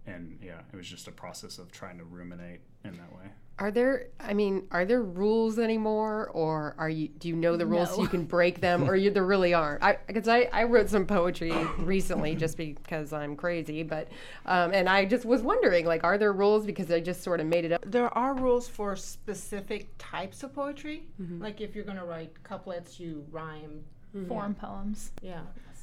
[0.07, 3.31] and yeah, it was just a process of trying to ruminate in that way.
[3.59, 4.07] Are there?
[4.21, 7.09] I mean, are there rules anymore, or are you?
[7.09, 9.83] Do you know the rules so you can break them, or you, there really aren't?
[9.83, 14.09] I because I, I wrote some poetry recently just because I'm crazy, but
[14.47, 17.47] um, and I just was wondering like, are there rules because I just sort of
[17.47, 17.83] made it up.
[17.85, 21.07] There are rules for specific types of poetry.
[21.21, 21.43] Mm-hmm.
[21.43, 23.85] Like if you're going to write couplets, you rhyme.
[24.27, 25.13] Form poems.
[25.23, 25.43] Yeah.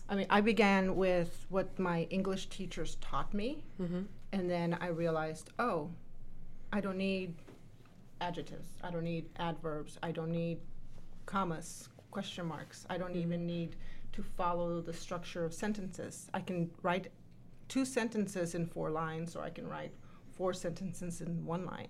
[0.10, 3.64] I mean, I began with what my English teachers taught me,
[4.34, 5.90] and then I realized, oh,
[6.74, 7.36] I don't need
[8.22, 8.70] adjectives.
[8.84, 9.98] I don't need adverbs.
[10.04, 10.60] I don't need
[11.26, 12.86] commas, question marks.
[12.90, 13.20] I don't mm-hmm.
[13.20, 13.76] even need
[14.14, 16.30] to follow the structure of sentences.
[16.34, 17.08] I can write
[17.68, 19.92] two sentences in four lines, or I can write
[20.32, 21.90] four sentences in one line.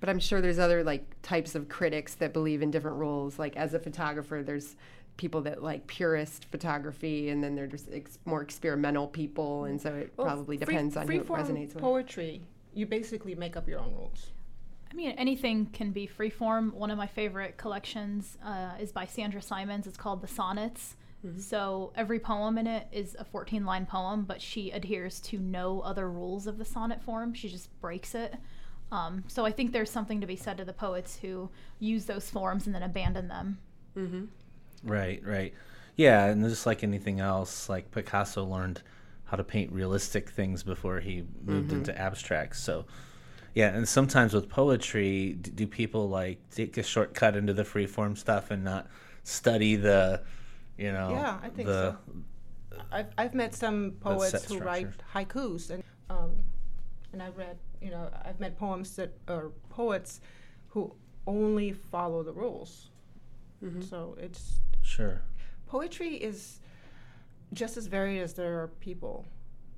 [0.00, 3.38] But I'm sure there's other like types of critics that believe in different rules.
[3.38, 4.74] Like as a photographer, there's
[5.16, 10.12] people that like purist photography, and then there's ex- more experimental people, and so it
[10.16, 11.78] Well, probably free- depends on who it resonates with.
[11.78, 12.42] Poetry,
[12.74, 14.32] you basically make up your own rules.
[14.92, 16.74] I mean, anything can be freeform.
[16.74, 19.86] One of my favorite collections uh, is by Sandra Simonds.
[19.86, 20.96] It's called The Sonnets.
[21.40, 25.80] So every poem in it is a 14 line poem, but she adheres to no
[25.80, 27.32] other rules of the sonnet form.
[27.32, 28.34] She just breaks it.
[28.90, 32.28] Um, so I think there's something to be said to the poets who use those
[32.28, 33.58] forms and then abandon them.
[34.82, 35.54] Right, right.
[35.96, 38.82] Yeah, and just like anything else, like Picasso learned
[39.24, 42.58] how to paint realistic things before he moved into abstracts.
[42.58, 42.84] So,
[43.54, 48.50] yeah, and sometimes with poetry, do people like take a shortcut into the freeform stuff
[48.50, 48.86] and not
[49.24, 50.22] study the,
[50.78, 51.96] you know, Yeah, I think the
[52.72, 52.78] so.
[52.90, 56.36] I've, I've met some poets who write haikus, and um,
[57.12, 60.20] and I've read, you know, I've met poems that are poets
[60.68, 60.94] who
[61.26, 62.88] only follow the rules.
[63.88, 65.20] So it's sure.
[65.68, 66.58] poetry is
[67.52, 69.24] just as varied as there are people,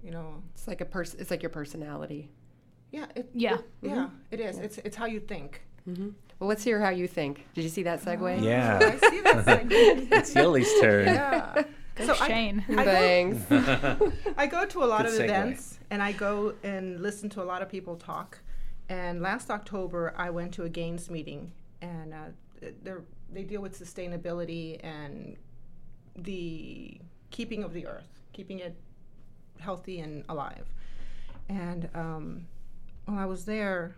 [0.02, 0.42] you know.
[0.54, 1.20] It's like a person.
[1.20, 2.30] It's like your personality.
[2.96, 3.54] Yeah, it, Yeah.
[3.54, 4.58] it- yeah, it is.
[4.58, 5.50] It's it's how you think.
[6.38, 7.34] Well, let's hear how you think.
[7.54, 8.42] Did you see that segue?
[8.42, 8.78] Yeah.
[8.80, 10.12] I see that segue.
[10.18, 11.06] It's Yoli's turn.
[11.06, 11.62] yeah.
[11.96, 12.64] Go So I- Shane.
[12.68, 13.40] I go- Thanks.
[14.42, 15.24] I go to a lot Good of segue.
[15.24, 18.38] events and I go and listen to a lot of people talk.
[18.88, 22.16] And last October, I went to a Gaines meeting, and uh,
[22.82, 23.02] they're,
[23.32, 25.36] they deal with sustainability and
[26.16, 26.98] the
[27.30, 28.74] keeping of the earth, keeping it
[29.58, 30.66] healthy and alive.
[31.48, 32.46] And um,
[33.04, 33.96] while I was there,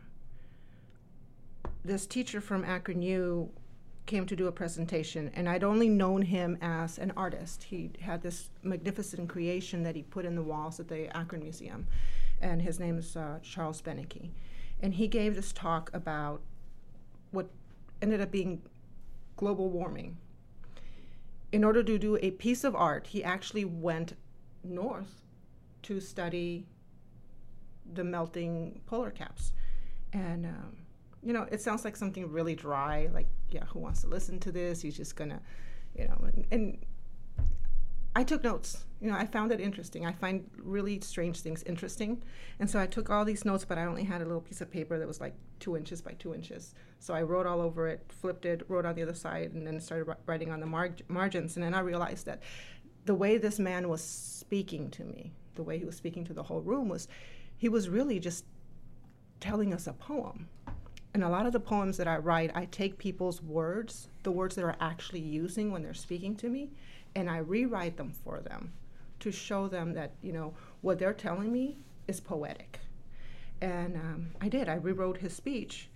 [1.85, 3.51] this teacher from Akron U
[4.07, 7.65] came to do a presentation, and I'd only known him as an artist.
[7.65, 11.87] He had this magnificent creation that he put in the walls at the Akron Museum,
[12.41, 14.31] and his name is uh, Charles Beneke.
[14.81, 16.41] And he gave this talk about
[17.31, 17.49] what
[18.03, 18.63] ended up being
[19.37, 20.17] global warming.
[21.53, 24.15] In order to do a piece of art, he actually went
[24.63, 25.23] north
[25.83, 26.67] to study
[27.93, 29.53] the melting polar caps.
[30.13, 30.77] And um,
[31.23, 33.09] you know, it sounds like something really dry.
[33.13, 34.81] Like, yeah, who wants to listen to this?
[34.81, 35.41] He's just gonna,
[35.99, 36.19] you know.
[36.23, 36.79] And, and
[38.15, 38.85] I took notes.
[39.01, 40.07] You know, I found it interesting.
[40.07, 42.23] I find really strange things interesting,
[42.61, 43.65] and so I took all these notes.
[43.65, 46.13] But I only had a little piece of paper that was like two inches by
[46.13, 46.75] two inches.
[46.99, 49.81] So I wrote all over it, flipped it, wrote on the other side, and then
[49.81, 51.57] started writing on the mar- margins.
[51.57, 52.43] And then I realized that
[53.05, 56.45] the way this man was speaking to me, the way he was speaking to the
[56.45, 57.09] whole room, was
[57.59, 58.45] he was really just
[59.41, 60.49] telling us a poem
[61.15, 64.55] And a lot of the poems that I write, I take people's words, the words
[64.57, 66.71] that are actually using when they're speaking to me,
[67.15, 68.73] and I rewrite them for them
[69.21, 72.81] to show them that, you know, what they're telling me is poetic.
[73.63, 74.69] And um, I did.
[74.69, 75.89] I rewrote his speech.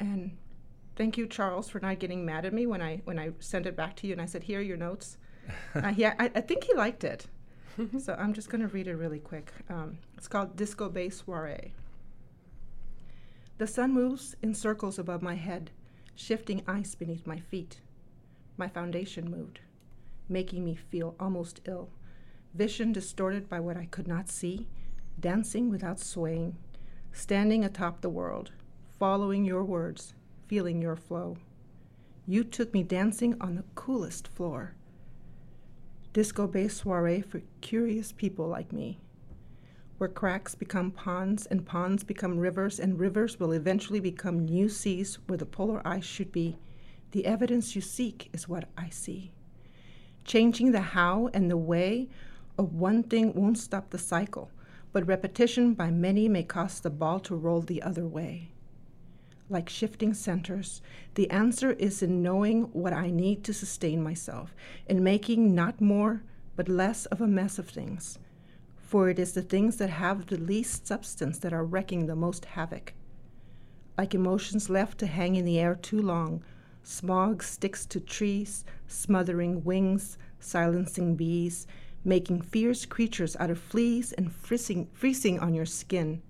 [0.00, 0.36] And
[0.96, 3.76] thank you, Charles, for not getting mad at me when I when I sent it
[3.76, 5.18] back to you and I said, "Here are your notes."
[5.74, 7.26] uh, yeah, I, I, think he liked it.
[7.98, 9.52] so I'm just going to read it really quick.
[9.68, 11.72] Um, it's called Disco Bay Soiree.
[13.58, 15.70] The sun moves in circles above my head,
[16.14, 17.80] shifting ice beneath my feet.
[18.56, 19.60] My foundation moved,
[20.28, 21.90] making me feel almost ill.
[22.54, 24.66] Vision distorted by what I could not see,
[25.18, 26.56] dancing without swaying,
[27.12, 28.50] standing atop the world,
[28.98, 30.14] following your words,
[30.48, 31.36] feeling your flow.
[32.26, 34.74] You took me dancing on the coolest floor.
[36.12, 39.00] Disco Bay soiree for curious people like me
[40.02, 45.20] where cracks become ponds and ponds become rivers, and rivers will eventually become new seas
[45.28, 46.58] where the polar ice should be.
[47.12, 49.30] The evidence you seek is what I see.
[50.24, 52.08] Changing the how and the way
[52.58, 54.50] of one thing won't stop the cycle,
[54.92, 58.51] but repetition by many may cause the ball to roll the other way.
[59.52, 60.82] Like shifting centers,
[61.14, 66.22] the answer is in knowing what I need to sustain myself, in making not more,
[66.56, 68.18] but less of a mess of things
[68.92, 72.44] for it is the things that have the least substance that are wrecking the most
[72.44, 72.92] havoc.
[73.96, 76.44] Like emotions left to hang in the air too long,
[76.82, 81.66] smog sticks to trees, smothering wings, silencing bees,
[82.04, 86.20] making fierce creatures out of fleas and freezing, freezing on your skin.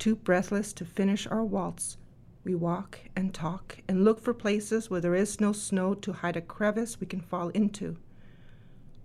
[0.00, 1.98] Too breathless to finish our waltz,
[2.46, 6.36] we walk and talk and look for places where there is no snow to hide
[6.36, 7.98] a crevice we can fall into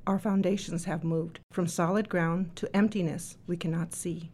[0.07, 4.31] our foundations have moved from solid ground to emptiness we cannot see.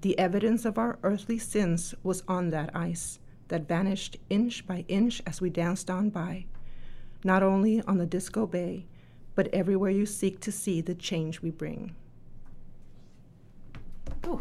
[0.00, 5.20] The evidence of our earthly sins was on that ice that vanished inch by inch
[5.26, 6.46] as we danced on by,
[7.24, 8.86] not only on the disco bay,
[9.34, 11.94] but everywhere you seek to see the change we bring.
[14.26, 14.40] Ooh.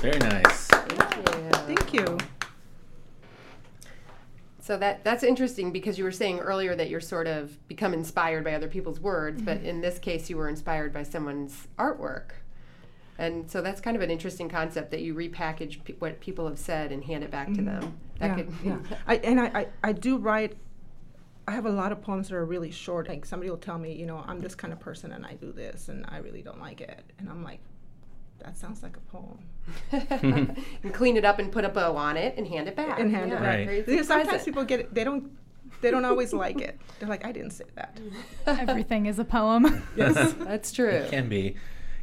[0.00, 0.66] Very nice.
[0.66, 1.32] Thank you.
[1.52, 2.18] Thank you.
[4.70, 8.44] So that that's interesting because you were saying earlier that you're sort of become inspired
[8.44, 9.46] by other people's words, mm-hmm.
[9.46, 12.34] but in this case you were inspired by someone's artwork.
[13.18, 16.56] And so that's kind of an interesting concept that you repackage pe- what people have
[16.56, 17.56] said and hand it back mm-hmm.
[17.56, 17.98] to them.
[18.20, 18.76] That yeah, could yeah.
[19.08, 20.56] I, and I, I, I do write
[21.48, 23.08] I have a lot of poems that are really short.
[23.08, 25.50] Like somebody will tell me, you know, I'm this kind of person and I do
[25.50, 27.02] this and I really don't like it.
[27.18, 27.58] And I'm like,
[28.40, 29.38] that sounds like a poem.
[30.82, 32.98] and clean it up and put a bow on it and hand it back.
[32.98, 33.36] And hand yeah.
[33.36, 33.68] it back.
[33.68, 33.86] Right.
[33.86, 35.30] Because sometimes people get it, they don't
[35.80, 36.78] they don't always like it.
[36.98, 37.98] They're like, I didn't say that.
[38.46, 39.82] Everything is a poem.
[39.96, 40.88] yes, that's true.
[40.88, 41.56] It can be.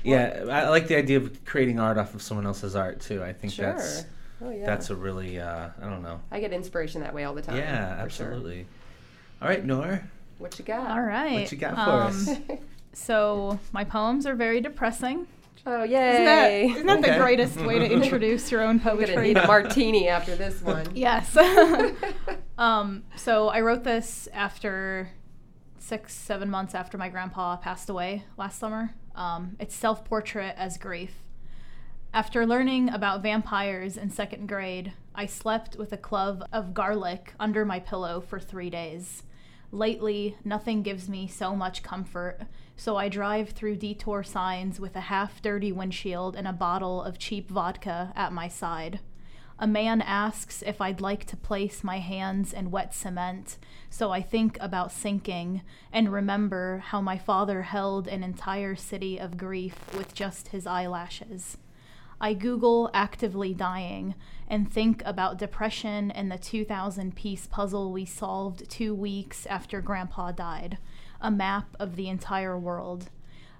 [0.03, 3.23] Yeah, I like the idea of creating art off of someone else's art too.
[3.23, 3.65] I think sure.
[3.65, 4.05] that's
[4.41, 4.65] oh, yeah.
[4.65, 6.21] that's a really uh, I don't know.
[6.31, 7.57] I get inspiration that way all the time.
[7.57, 8.59] Yeah, absolutely.
[8.59, 8.67] Sure.
[9.41, 10.03] All right, Noor.
[10.37, 10.91] What you got?
[10.91, 11.41] All right.
[11.41, 12.29] What you got for um, us?
[12.93, 15.27] so my poems are very depressing.
[15.65, 16.13] Oh, yay.
[16.13, 17.11] Isn't that, isn't that okay.
[17.11, 19.15] the greatest way to introduce your own poetry?
[19.15, 20.87] I'm going to need a martini after this one.
[20.95, 21.35] yes.
[22.57, 25.09] um, so I wrote this after
[25.79, 28.93] six, seven months after my grandpa passed away last summer.
[29.15, 31.23] Um, it's self portrait as grief.
[32.13, 37.65] After learning about vampires in second grade, I slept with a clove of garlic under
[37.65, 39.23] my pillow for three days.
[39.71, 42.39] Lately, nothing gives me so much comfort
[42.77, 47.17] so I drive through detour signs with a half dirty windshield and a bottle of
[47.17, 48.99] cheap vodka at my side.
[49.59, 53.57] A man asks if I'd like to place my hands in wet cement,
[53.89, 59.37] so I think about sinking and remember how my father held an entire city of
[59.37, 61.57] grief with just his eyelashes.
[62.21, 64.13] I Google actively dying
[64.47, 70.31] and think about depression and the 2,000 piece puzzle we solved two weeks after Grandpa
[70.31, 70.77] died
[71.21, 73.09] a map of the entire world.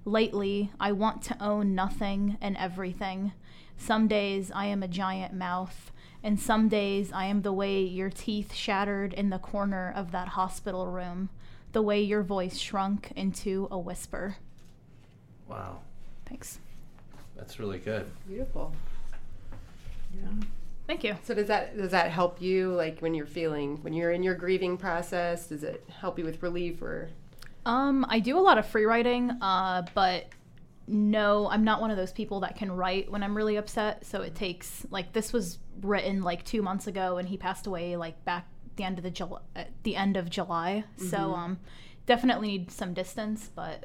[0.05, 3.33] Lately, I want to own nothing and everything.
[3.77, 5.91] Some days I am a giant mouth,
[6.23, 10.29] and some days I am the way your teeth shattered in the corner of that
[10.29, 11.29] hospital room,
[11.73, 14.37] the way your voice shrunk into a whisper.
[15.47, 15.79] Wow,
[16.25, 16.59] Thanks.
[17.35, 18.09] that's really good.
[18.27, 18.73] Beautiful.
[20.15, 20.29] Yeah.
[20.87, 21.17] Thank you.
[21.23, 24.35] So does that does that help you like when you're feeling when you're in your
[24.35, 25.47] grieving process?
[25.47, 27.09] Does it help you with relief or
[27.65, 30.27] Um, I do a lot of free writing, uh, but
[30.87, 34.05] no, I'm not one of those people that can write when I'm really upset.
[34.05, 37.97] So it takes like this was written like two months ago, and he passed away
[37.97, 39.41] like back the end of the Jul-
[39.83, 40.85] the end of July.
[41.09, 41.59] So um,
[42.05, 43.83] definitely need some distance, but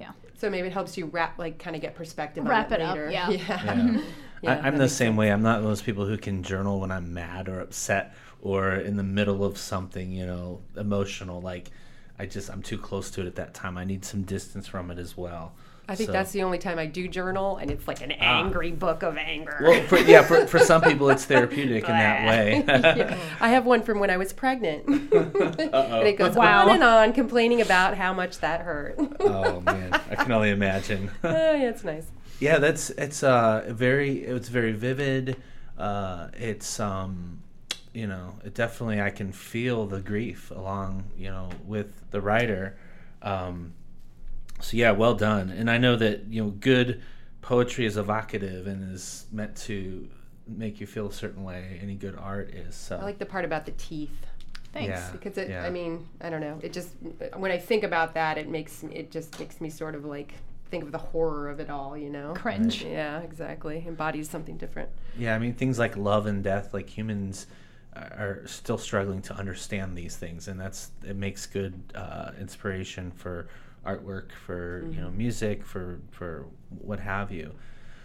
[0.00, 0.12] yeah.
[0.36, 2.82] so maybe it helps you wrap like kind of get perspective Wrap on it, it
[2.82, 3.10] up, later.
[3.10, 3.30] yeah.
[3.30, 4.00] Yeah.
[4.44, 5.30] Yeah, I, I'm the same way.
[5.30, 9.02] I'm not those people who can journal when I'm mad or upset or in the
[9.02, 11.40] middle of something, you know, emotional.
[11.40, 11.70] Like,
[12.18, 13.76] I just, I'm too close to it at that time.
[13.78, 15.54] I need some distance from it as well.
[15.86, 18.40] I think So- that's the only time I do journal, and it's like an ah.
[18.40, 19.58] angry book of anger.
[19.60, 22.64] Well, for, yeah, for, for some people, it's therapeutic in that way.
[22.94, 23.18] Yeah.
[23.40, 24.86] I have one from when I was pregnant.
[24.88, 26.68] and it goes Wow.
[26.68, 28.96] on and on complaining about how much that hurt.
[29.20, 31.10] oh man, I can only imagine.
[31.22, 32.06] oh, yeah, it's nice.
[32.44, 35.36] Yeah, that's it's uh very it's very vivid.
[35.78, 37.42] Uh, it's um,
[37.94, 42.76] you know, it definitely I can feel the grief along you know with the writer.
[43.22, 43.72] Um,
[44.60, 45.48] so yeah, well done.
[45.48, 47.02] And I know that you know good
[47.40, 50.06] poetry is evocative and is meant to
[50.46, 51.80] make you feel a certain way.
[51.82, 52.74] Any good art is.
[52.74, 54.26] So I like the part about the teeth.
[54.74, 54.88] Thanks.
[54.88, 55.12] Yeah.
[55.12, 55.62] because it yeah.
[55.62, 56.88] i mean i don't know it just
[57.36, 60.34] when i think about that it makes it just makes me sort of like
[60.70, 62.34] think of the horror of it all you know?
[62.34, 62.84] Cringe.
[62.84, 63.84] yeah exactly.
[63.86, 64.90] Embodies something different.
[65.18, 67.46] Yeah, I mean things like love and death, like humans
[67.96, 73.48] are still struggling to understand these things, and that's it makes good uh, inspiration for
[73.86, 76.46] artwork, for you know music, for for
[76.80, 77.52] what have you.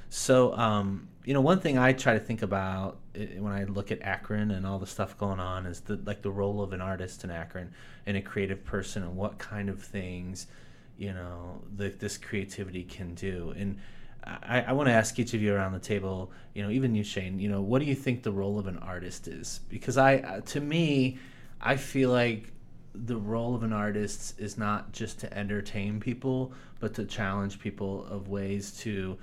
[0.09, 4.01] So um, you know, one thing I try to think about when I look at
[4.01, 7.23] Akron and all the stuff going on is the like the role of an artist
[7.23, 7.71] in Akron
[8.05, 10.47] and a creative person, and what kind of things
[10.99, 13.53] you know that this creativity can do.
[13.57, 13.77] And
[14.23, 17.03] I, I want to ask each of you around the table you know even you
[17.03, 19.61] shane you know what do you think the role of an artist is?
[19.69, 21.17] Because i uh, to me
[21.61, 22.51] i feel like
[22.93, 28.05] the role of an artist is not just to entertain people but to challenge people
[28.05, 29.17] of ways to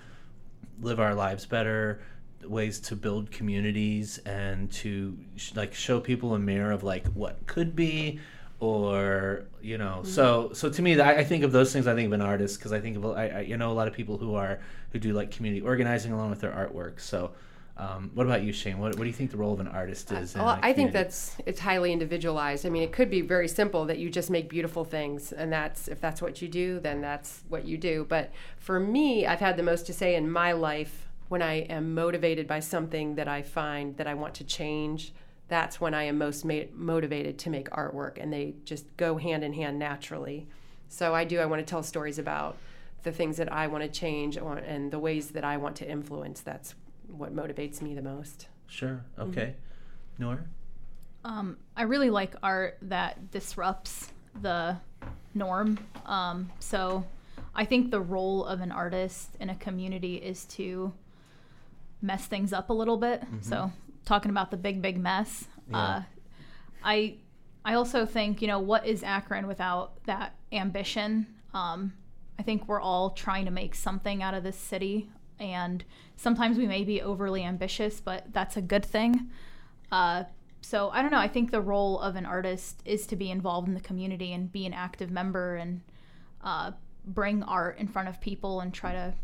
[0.81, 2.01] live our lives better
[2.45, 7.45] ways to build communities and to sh- like show people a mirror of like what
[7.47, 8.19] could be
[8.59, 12.07] or you know so so to me I, I think of those things i think
[12.07, 14.17] of an artist because i think of I, I you know a lot of people
[14.17, 14.61] who are
[14.93, 17.33] who do like community organizing along with their artwork so
[17.79, 18.79] um, what about you shane?
[18.79, 20.93] What, what do you think the role of an artist is in well i think
[20.93, 22.65] that's it's highly individualized.
[22.65, 25.87] I mean it could be very simple that you just make beautiful things and that's
[25.87, 28.07] if that's what you do then that's what you do.
[28.09, 31.93] But for me i've had the most to say in my life when i am
[31.93, 35.13] motivated by something that i find that i want to change
[35.49, 39.45] that's when I am most ma- motivated to make artwork, and they just go hand
[39.45, 40.49] in hand naturally.
[40.89, 41.39] So I do.
[41.39, 42.57] I want to tell stories about
[43.03, 45.89] the things that I want to change, or, and the ways that I want to
[45.89, 46.41] influence.
[46.41, 46.75] That's
[47.09, 48.49] what motivates me the most.
[48.67, 49.55] sure okay
[50.19, 50.45] Nora?
[51.25, 54.77] Um, I really like art that disrupts the
[55.35, 55.79] norm.
[56.05, 57.05] Um, so
[57.55, 60.93] I think the role of an artist in a community is to
[62.01, 63.23] mess things up a little bit.
[63.41, 63.73] So
[64.07, 65.45] talking about the big, big mess.
[65.75, 66.03] Uh,
[66.83, 67.17] I
[67.65, 71.27] I also think you know what is Akron without that ambition.
[71.53, 71.93] Um,
[72.39, 75.85] I think we're all trying to make something out of this city, and
[76.17, 79.31] sometimes we may be overly ambitious, but that's a good thing.
[79.91, 80.25] Uh,
[80.61, 81.19] so I don't know.
[81.19, 84.51] I think the role of an artist is to be involved in the community and
[84.51, 85.81] be an active member and
[86.43, 86.73] uh,
[87.07, 89.15] bring art in front of people and try to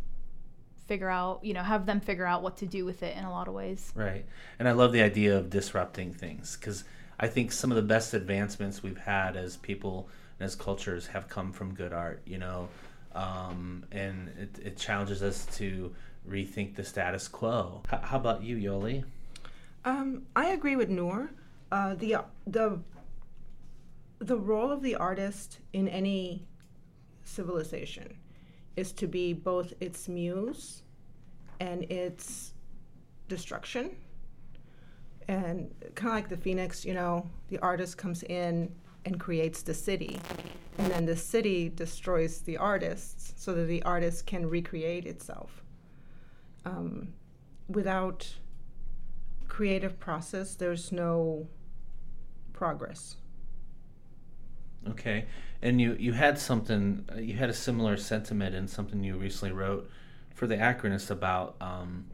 [0.87, 3.31] figure out, you know, have them figure out what to do with it in a
[3.31, 3.93] lot of ways.
[3.95, 4.25] Right.
[4.59, 6.85] And I love the idea of disrupting things because
[7.19, 10.09] I think some of the best advancements we've had as people
[10.39, 12.69] and as cultures have come from good art, you know,
[13.15, 15.95] um, and it, it challenges us to
[16.29, 17.83] rethink the status quo.
[17.93, 19.05] H- how about you, Yoli?
[19.85, 21.31] Um, I agree with Noor.
[21.71, 22.81] Uh, the the
[24.19, 26.47] the role of the artist in any
[27.25, 28.17] civilization
[28.77, 30.83] is to be both its muse
[31.61, 32.55] and its
[33.29, 33.97] destruction.
[35.29, 38.69] and kind of like the phoenix you know the artist comes in
[39.05, 40.19] and creates the city
[40.79, 45.63] and then the city destroys the artists so that the artist can recreate itself
[46.65, 47.13] um,
[47.69, 48.37] without
[49.47, 51.47] creative process there's no
[52.53, 53.17] progress
[54.91, 55.27] Okay,
[55.63, 59.53] and you you had something uh, you had a similar sentiment in something you recently
[59.55, 59.89] wrote
[60.35, 62.07] for the Akronist about um,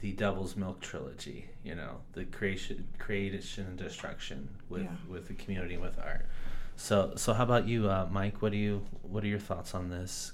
[0.00, 1.50] the Devil's Milk trilogy.
[1.62, 4.90] You know, the creation, creation and destruction with Yeah.
[5.08, 6.26] with the community with art.
[6.76, 8.40] So so how about you, uh, Mike?
[8.40, 10.32] What do you what are your thoughts on this?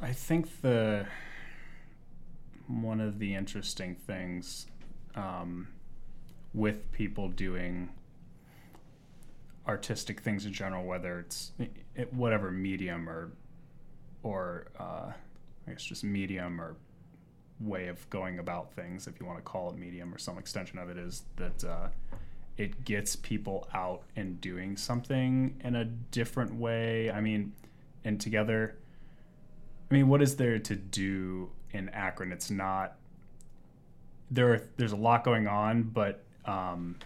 [0.00, 1.06] I think the
[2.68, 4.66] one of the interesting things
[5.14, 5.68] um,
[6.54, 7.90] with people doing
[9.66, 13.32] artistic things in general, whether it's it, whatever medium or
[14.22, 15.12] or uh,
[15.66, 16.76] I guess just medium or
[17.60, 20.78] way of going about things, if you want to call it medium or some extension
[20.78, 21.88] of it, is that uh,
[22.56, 27.10] it gets people out and doing something in a different way.
[27.10, 27.52] I mean,
[28.04, 28.76] and together.
[29.90, 32.32] I mean, what is there to do in Akron?
[32.32, 32.96] It's not
[34.30, 34.54] there.
[34.54, 36.96] Are, there's a lot going on, but um,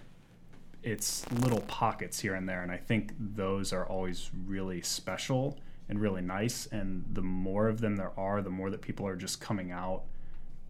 [0.85, 5.59] it's little pockets here and there, and I think those are always really special
[5.89, 6.67] and really nice.
[6.67, 10.03] And the more of them there are, the more that people are just coming out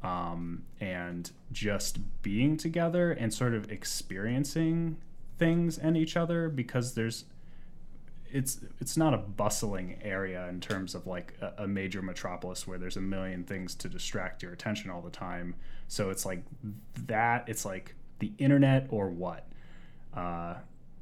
[0.02, 4.98] um, and just being together and sort of experiencing
[5.38, 7.24] things and each other because there's
[8.30, 12.78] it's it's not a bustling area in terms of like a, a, major metropolis where
[12.78, 15.54] there's a million things to distract your attention all the time.
[15.86, 16.42] So it's like
[17.06, 17.48] that.
[17.48, 19.46] It's like the internet or what,
[20.14, 20.54] uh,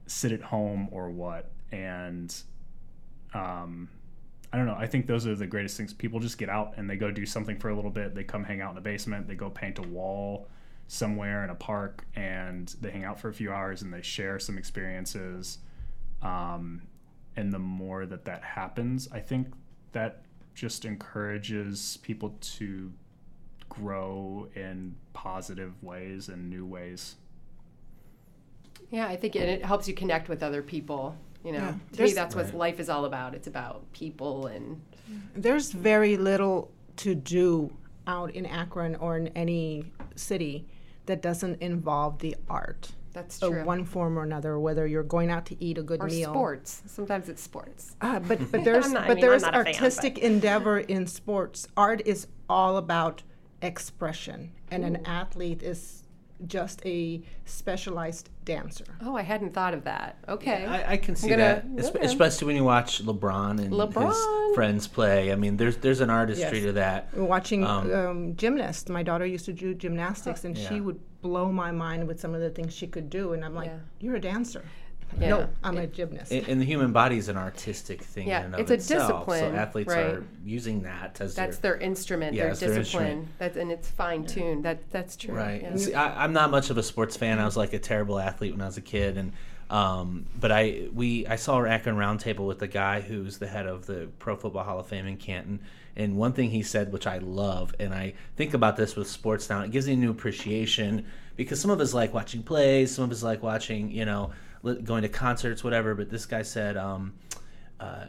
[0.06, 2.34] sit at home or what, and
[3.34, 3.88] um,
[4.52, 4.76] I don't know.
[4.76, 5.94] I think those are the greatest things.
[5.94, 8.14] People just get out and they go do something for a little bit.
[8.14, 9.26] They come hang out in the basement.
[9.26, 10.48] They go paint a wall
[10.88, 14.38] somewhere in a park and they hang out for a few hours and they share
[14.38, 15.58] some experiences.
[16.20, 16.82] Um,
[17.34, 19.48] and the more that that happens, I think
[19.92, 20.22] that
[20.54, 22.92] just encourages people to
[23.70, 27.16] grow in positive ways and new ways.
[28.92, 31.16] Yeah, I think it, it helps you connect with other people.
[31.44, 31.74] You know, Yeah.
[31.94, 32.54] to me, that's what Right.
[32.54, 33.34] life is all about.
[33.34, 34.80] It's about people and
[35.34, 37.72] There's very little to do
[38.06, 40.66] out in Akron or in any city
[41.06, 43.64] that doesn't involve the art that's of true.
[43.64, 44.58] one form or another.
[44.58, 46.82] Whether you're going out to eat a good or meal, sports.
[46.86, 47.96] Sometimes it's sports.
[48.00, 51.06] Ah, but but there's not- but mean, I'm there's not a fan, artistic endeavor in
[51.06, 51.66] sports.
[51.76, 53.22] Art is all about
[53.62, 56.04] expression, and an athlete is
[56.46, 58.84] just a specialized dancer.
[59.02, 60.16] Oh, I hadn't thought of that.
[60.28, 60.66] Okay.
[60.66, 62.04] I, I can see gonna- that, okay.
[62.04, 64.08] especially when you watch LeBron and LeBron.
[64.08, 65.32] his friends play.
[65.32, 66.66] I mean, there's there's an artistry Yes.
[66.66, 67.16] to that.
[67.16, 70.68] Watching Um, um, gymnasts, my daughter used to do gymnastics, and Yeah.
[70.68, 73.32] she would blow my mind with some of the things she could do.
[73.32, 73.78] And I'm like, Yeah.
[74.00, 74.64] "You're a dancer."
[75.20, 75.28] Yeah.
[75.28, 76.32] No, I'm a gymnast.
[76.32, 78.74] And, and the human body is an artistic thing Yeah, in and of it's a
[78.74, 79.26] itself.
[79.26, 80.06] discipline, So athletes right.
[80.06, 83.06] are using that as that's their their instrument, Yeah, their it's their discipline.
[83.06, 83.38] instrument.
[83.38, 84.64] That's and it's fine tuned.
[84.64, 85.34] That that's true.
[85.34, 85.62] Right.
[85.62, 85.76] Yeah.
[85.76, 87.38] See, I, I'm not much of a sports fan.
[87.38, 89.32] I was like a terrible athlete when I was a kid, and
[89.70, 93.66] um, but I we I saw our Akron Roundtable with the guy who's the head
[93.66, 95.60] of the Pro Football Hall of Fame in Canton,
[95.96, 99.48] and one thing he said, which I love, and I think about this with sports
[99.48, 101.06] now, it gives me a new appreciation
[101.36, 104.30] because some of us like watching plays, some of us like watching, you know, li-
[104.62, 105.94] going to concerts, whatever.
[105.94, 106.76] But this guy said.
[106.76, 107.14] Um,
[107.80, 108.06] uh,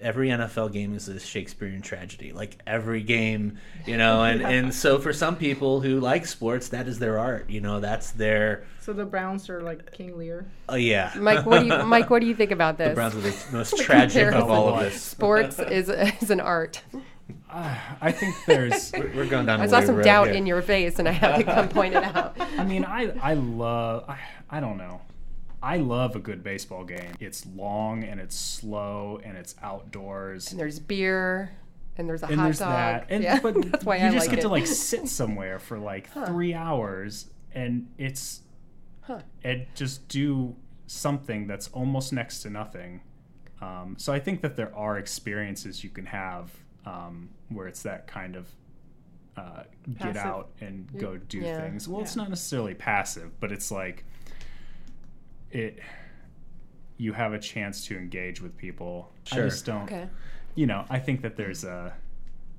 [0.00, 2.32] every NFL game is a Shakespearean tragedy.
[2.32, 6.88] Like every game, you know, and, and so for some people who like sports, that
[6.88, 7.48] is their art.
[7.50, 10.46] You know, that's their so the Browns are like King Lear.
[10.68, 11.12] oh yeah.
[11.16, 12.10] Mike, what do you Mike?
[12.10, 12.90] What do you think about this?
[12.90, 15.00] the Browns are the most tragic of all of this.
[15.00, 16.82] Sports is is an art.
[17.52, 18.92] I think there's.
[18.92, 19.60] We're going down.
[19.60, 20.36] I a saw some doubt here.
[20.36, 22.36] in your face, and I had to come point it out.
[22.58, 24.04] I mean, I I love.
[24.08, 25.00] I, I don't know.
[25.62, 27.12] I love a good baseball game.
[27.20, 30.50] It's long and it's slow and it's outdoors.
[30.50, 31.52] And there's beer,
[31.96, 32.70] and there's a and hot there's dog.
[32.70, 33.06] that.
[33.10, 34.42] And yeah, but that's why you I just like get it.
[34.42, 38.40] to like sit somewhere for like three hours and it's
[39.02, 39.20] Huh.
[39.42, 40.54] and just do
[40.86, 43.00] something that's almost next to nothing.
[43.60, 46.50] Um, so I think that there are experiences you can have
[46.86, 48.48] um, where it's that kind of
[49.36, 49.62] uh,
[49.98, 51.60] get out and go do yeah.
[51.60, 51.88] things.
[51.88, 54.04] Well, it's not necessarily passive, but it's like
[55.50, 55.78] it.
[56.96, 59.10] You have a chance to engage with people.
[59.24, 59.44] Sure.
[59.44, 60.08] I just don't okay.
[60.54, 61.94] you know, I think that there's a,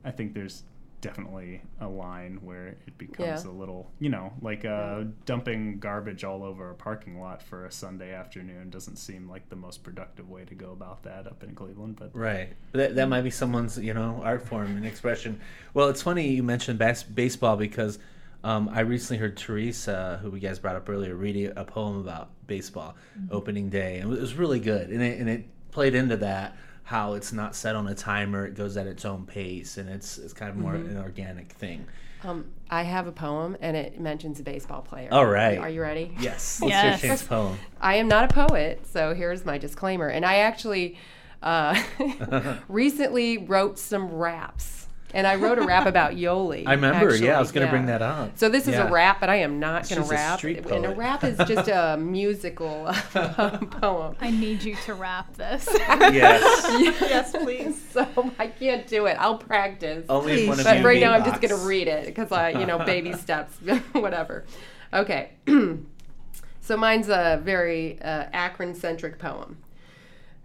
[0.03, 0.63] I think there's
[1.01, 3.49] definitely a line where it becomes Yeah.
[3.49, 7.71] a little, you know, like uh, dumping garbage all over a parking lot for a
[7.71, 11.53] Sunday afternoon doesn't seem like the most productive way to go about that up in
[11.55, 11.95] Cleveland.
[11.99, 12.53] But Right.
[12.73, 15.39] That, that might be someone's, you know, art form and expression.
[15.73, 17.97] Well, it's funny you mentioned bas- baseball because
[18.43, 22.29] Um, I recently heard Teresa, who you guys brought up earlier, read a poem about
[22.47, 22.95] baseball
[23.29, 24.89] opening day, and it was really good.
[24.89, 28.55] And it, and it played into that how it's not set on a timer; it
[28.55, 31.85] goes at its own pace, and it's it's kind of more an organic thing.
[32.23, 35.09] Um, I have a poem, and it mentions a baseball player.
[35.11, 35.57] All right.
[35.57, 36.15] Are you ready?
[36.19, 36.59] Yes.
[36.61, 37.01] Let's Yes.
[37.01, 37.57] hear Shane's poem.
[37.81, 40.07] I am not a poet, so here's my disclaimer.
[40.07, 40.97] And I actually
[41.41, 41.81] uh,
[42.67, 44.87] recently wrote some raps.
[45.13, 46.63] And I wrote a rap about Yoli.
[46.65, 47.09] I remember.
[47.09, 48.37] actually, yeah, I was going to bring that up.
[48.37, 48.87] So this is Yeah.
[48.87, 50.37] a rap, but I am not going She's to a rap.
[50.39, 54.15] street And a rap is just a musical poem.
[54.21, 55.67] I need you to rap this.
[55.71, 56.97] Yes.
[57.01, 57.81] yes, please.
[57.91, 58.07] So
[58.39, 59.17] I can't do it.
[59.19, 60.05] I'll practice.
[60.09, 62.31] Only if one of but you right now I'm just going to read it because
[62.31, 63.57] I, you know, baby steps,
[63.91, 64.45] whatever.
[64.93, 65.31] Okay.
[66.61, 69.57] so mine's a very uh, Akron centric poem.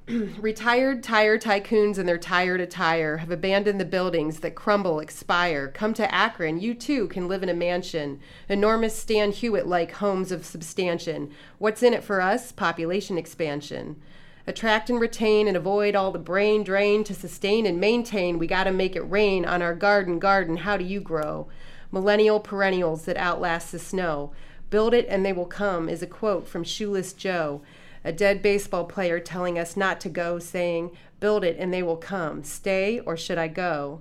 [0.39, 5.67] Retired tire tycoons and their tired attire have abandoned the buildings that crumble, expire.
[5.67, 8.21] Come to Akron, you too can live in a mansion.
[8.49, 11.33] Enormous Stan Hywet like homes of substantion.
[11.59, 12.53] What's in it for us?
[12.53, 14.01] Population expansion.
[14.47, 18.39] Attract and retain and avoid all the brain drain to sustain and maintain.
[18.39, 20.59] We gotta make it rain on our garden, garden.
[20.59, 21.49] How do you grow?
[21.91, 24.31] Millennial perennials that outlast the snow.
[24.71, 27.63] Build it and they will come is a quote from Shoeless Joe
[28.07, 31.97] a dead baseball player telling us not to go, saying, Build it and they will
[31.97, 32.45] come.
[32.45, 34.01] Stay or should I go?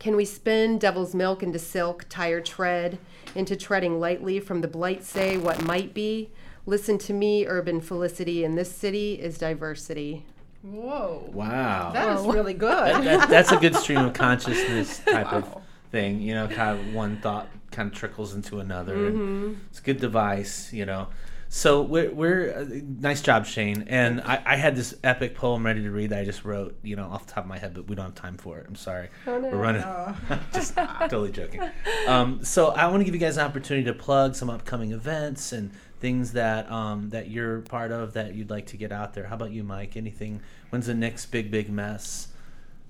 [0.00, 2.98] Can we spin devil's milk into silk, tire tread,
[3.36, 6.30] into treading lightly from the blight say what might be?
[6.66, 10.26] Listen to me, urban felicity in this city is diversity.
[10.62, 11.30] Whoa.
[11.32, 11.92] Wow.
[11.92, 13.04] That is really good.
[13.04, 15.62] that, that's a good stream of consciousness type of
[15.92, 16.20] thing.
[16.20, 19.06] You know, kind of one thought kind of trickles into another.
[19.06, 20.72] And it's a good device.
[20.72, 21.08] You know.
[21.54, 23.84] So we're, we're uh, nice job, Shane.
[23.86, 26.96] And I, I had this epic poem ready to read that I just wrote, you
[26.96, 28.66] know, off the top of my head, but we don't have time for it.
[28.68, 29.08] I'm sorry.
[29.24, 29.50] Oh, no.
[29.50, 29.84] We're running.
[30.52, 31.62] just totally joking.
[32.08, 35.52] Um, so I want to give you guys an opportunity to plug some upcoming events
[35.52, 39.24] and things that um, that you're part of that you'd like to get out there.
[39.24, 39.96] How about you, Mike?
[39.96, 40.40] Anything?
[40.70, 42.28] When's the next big big mess?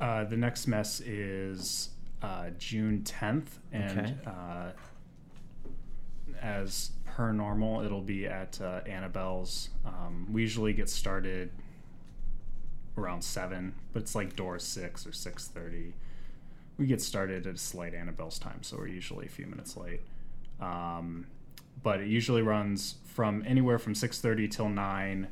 [0.00, 1.90] Uh, the next mess is
[2.22, 4.14] uh, June 10th, and Okay.
[4.26, 4.70] uh,
[6.40, 9.68] as per normal, it'll be at uh, Annabelle's.
[9.86, 11.50] Um, we usually get started
[12.98, 15.94] around seven, but it's like door six or six thirty.
[16.76, 20.00] We get started at a slight Annabelle's time, so we're usually a few minutes late.
[20.60, 21.26] Um,
[21.84, 25.28] but it usually runs from anywhere from six thirty till nine.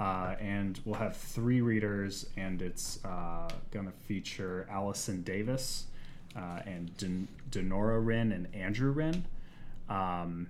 [0.00, 5.84] Uh, and we'll have three readers, and it's uh, to feature Allison Davis
[6.34, 9.26] uh, and Den- Denora Wren and Andrew Wren.
[9.90, 10.48] Um,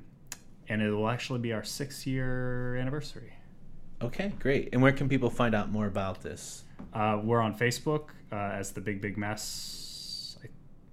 [0.71, 3.35] and it will actually be our six year anniversary.
[4.01, 4.71] Okay, great.
[4.73, 6.65] And where can people find out more about this?
[6.95, 10.39] Uh, we're on Facebook uh, as the Big Big Mess.
[10.43, 10.47] I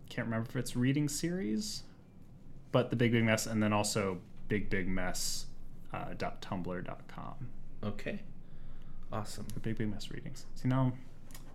[0.09, 1.84] can't remember if it's reading series,
[2.73, 4.19] but the Big Big Mess, and then also
[4.49, 5.45] Big Big Mess
[5.93, 7.47] uh, dot tumblr.com
[7.84, 8.23] Okay,
[9.13, 9.45] awesome.
[9.53, 10.47] The Big Big Mess readings.
[10.55, 10.91] See now,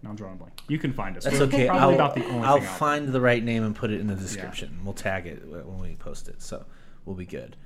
[0.03, 0.55] now I'm drawing a blank.
[0.69, 1.25] You can find us.
[1.25, 1.67] That's We're okay.
[1.67, 4.01] Probably I'll, about the only I'll thing out find the right name and put it
[4.01, 4.79] in the description.
[4.85, 6.65] We'll tag it when we post it, so
[7.05, 7.57] we'll be good.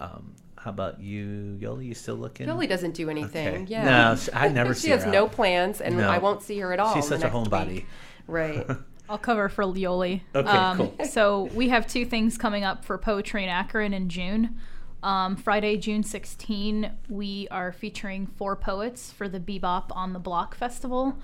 [0.00, 1.86] Um, how about you, Yoli?
[1.86, 2.46] You still looking?
[2.46, 3.48] Yoli doesn't do anything.
[3.48, 3.64] Okay.
[3.68, 3.84] Yeah.
[4.10, 6.08] No, sh- I never she has her no plans, and No.
[6.08, 6.94] I won't see her at all.
[6.94, 7.68] She's such a homebody.
[7.68, 7.86] week.
[8.26, 8.64] Right.
[9.08, 10.20] I'll cover for Yoli.
[10.36, 10.94] Okay, cool.
[11.06, 14.56] So we have two things coming up for Poetry in Akron in June.
[15.02, 20.54] Um, Friday, June 16, we are featuring four poets for the Bebop on the Block
[20.54, 21.16] Festival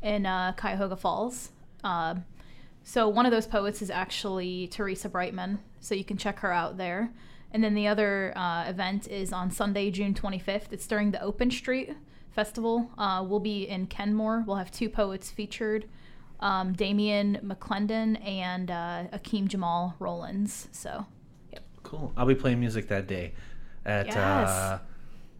[0.00, 1.50] in uh, Cuyahoga Falls.
[1.82, 2.14] Uh,
[2.82, 6.78] so one of those poets is actually Teresa Brightman, so you can check her out
[6.78, 7.10] there.
[7.54, 10.72] And then the other uh, event is on Sunday, June 25th.
[10.72, 11.94] It's during the Open Street
[12.32, 12.90] Festival.
[12.98, 14.42] Uh, we'll be in Kenmore.
[14.44, 15.86] We'll have two poets featured
[16.40, 20.66] um, Damian McClendon and uh, Akeem Jamal Rollins.
[20.72, 21.06] So
[21.84, 22.12] Cool.
[22.16, 23.34] I'll be playing music that day
[23.84, 24.16] at Yes.
[24.18, 24.78] uh,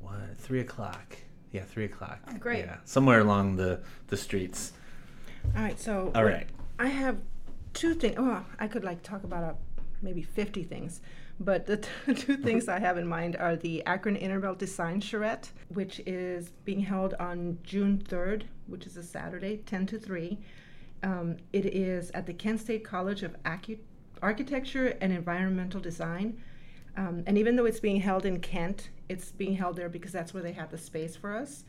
[0.00, 1.16] what three o'clock?
[1.50, 2.20] Yeah, three o'clock.
[2.38, 2.64] great.
[2.66, 4.72] Yeah, somewhere along the the streets.
[5.56, 6.46] All right, so All right.
[6.78, 7.16] I have
[7.72, 8.14] two things.
[8.18, 9.54] Oh, I could like talk about uh,
[10.02, 11.00] maybe 50 things.
[11.40, 15.50] But the t- two things I have in mind are the Akron Innerbelt Design Charrette,
[15.68, 20.38] which is being held on June 3rd, which is a Saturday, 10 to 3.
[21.02, 23.78] Um, it is at the Kent State College of Acu-
[24.22, 26.40] Architecture and Environmental Design.
[26.96, 30.32] Um, and even though it's being held in Kent, it's being held there because that's
[30.32, 31.64] where they have the space for us.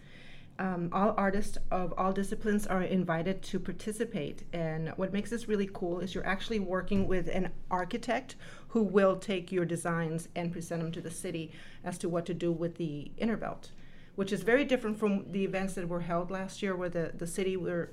[0.58, 4.43] Um, all artists of all disciplines are invited to participate.
[4.53, 8.36] And what makes this really cool is you're actually working with an architect
[8.70, 11.51] who will take your designs and present them to the city
[11.84, 13.72] as to what to do with the inner belt,
[14.16, 17.28] which is very different from the events that were held last year where the, the
[17.28, 17.91] city were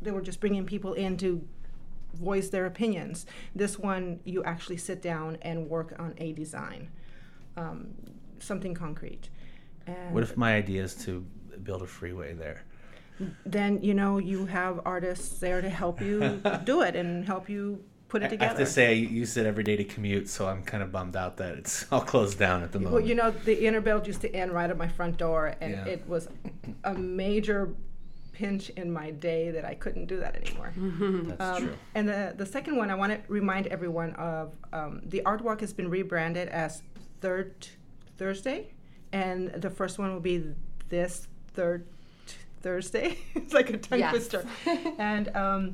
[0.00, 1.46] they were just bringing people in to
[2.14, 3.26] voice their opinions.
[3.54, 6.90] This one, you actually sit down and work on a design,
[7.56, 7.88] um,
[8.38, 9.28] something concrete.
[9.86, 11.24] And What if my idea is to
[11.62, 12.62] build a freeway there?
[13.46, 17.84] then you know you have artists there to help you do it and help you
[18.08, 18.44] put it together.
[18.44, 20.90] I have to say, I use it every day to commute, so I'm kind of
[20.90, 22.94] bummed out that it's all closed down at the moment.
[22.94, 25.72] Well, you know, the inner belt used to end right at my front door, and
[25.72, 25.84] Yeah.
[25.86, 26.28] it was
[26.84, 27.70] a major
[28.32, 30.72] pinch in my day that I couldn't do that anymore.
[31.28, 31.76] That's Um, true.
[31.94, 35.60] And the, the second one, I want to remind everyone of um, the Art Walk
[35.60, 36.82] has been rebranded as
[37.20, 37.68] Third
[38.18, 38.72] Thursday,
[39.12, 40.42] and the first one will be
[40.88, 41.86] this third
[42.62, 43.18] Thursday.
[43.34, 44.10] it's like a tongue Yes.
[44.12, 44.46] twister.
[44.98, 45.72] and um,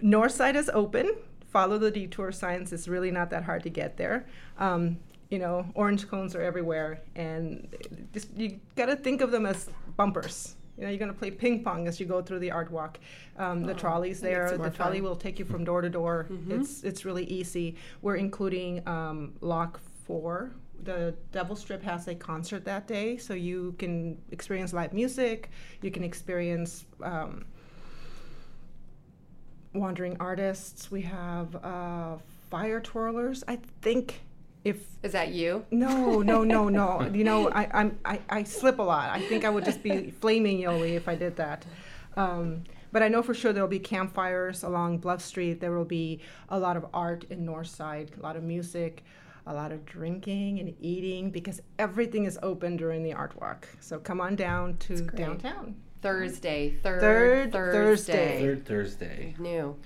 [0.00, 1.14] North Side is open.
[1.50, 2.72] Follow the detour signs.
[2.72, 4.26] It's really not that hard to get there.
[4.58, 4.98] Um,
[5.30, 7.68] you know, orange cones are everywhere, and
[8.12, 10.56] just you got to think of them as bumpers.
[10.76, 12.98] You know, you're to play ping pong as you go through the art walk.
[13.36, 14.56] Um, the trolley's there.
[14.56, 15.04] The trolley fun.
[15.04, 16.26] will take you from door to door.
[16.48, 17.76] It's it's really easy.
[18.02, 20.52] We're including um, Lock Four.
[20.84, 25.50] The Devil Strip has a concert that day, so you can experience live music.
[25.82, 27.44] You can experience um,
[29.74, 30.90] wandering artists.
[30.90, 32.16] We have uh,
[32.50, 33.42] fire twirlers.
[33.46, 34.20] I think
[34.64, 35.64] if Is that you?
[35.70, 37.08] no, no, no, no.
[37.12, 39.10] You know, I, I'm, I, I slip a lot.
[39.10, 41.64] I think I would just be flaming Yoli if I did that.
[42.16, 45.60] Um, but I know for sure there will be campfires along Bluff Street.
[45.60, 49.04] There will be a lot of art in North Side, a lot of music,
[49.50, 53.68] a lot of drinking and eating because everything is open during the art walk.
[53.80, 55.74] So come on down to downtown.
[56.02, 58.12] Thursday, third, Third Thursday.
[58.12, 58.40] Thursday.
[58.40, 59.34] Third Thursday.
[59.38, 59.76] New.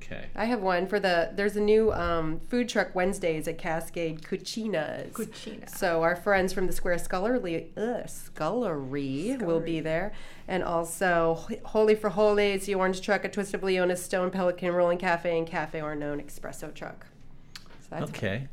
[0.00, 0.26] Okay.
[0.34, 1.30] I have one for the.
[1.34, 5.12] There's a new um, food truck Wednesdays at Cascade Cucinas.
[5.12, 5.68] Cucina.
[5.68, 10.12] So our friends from the Square Scullery, uh, Scullery will be there,
[10.48, 14.98] and also Holy for Holies, the Orange Truck, a Twist of Leona's Stone Pelican Rolling
[14.98, 17.06] Cafe, and Cafe Ornone Espresso Truck.
[17.82, 18.48] So that's Okay.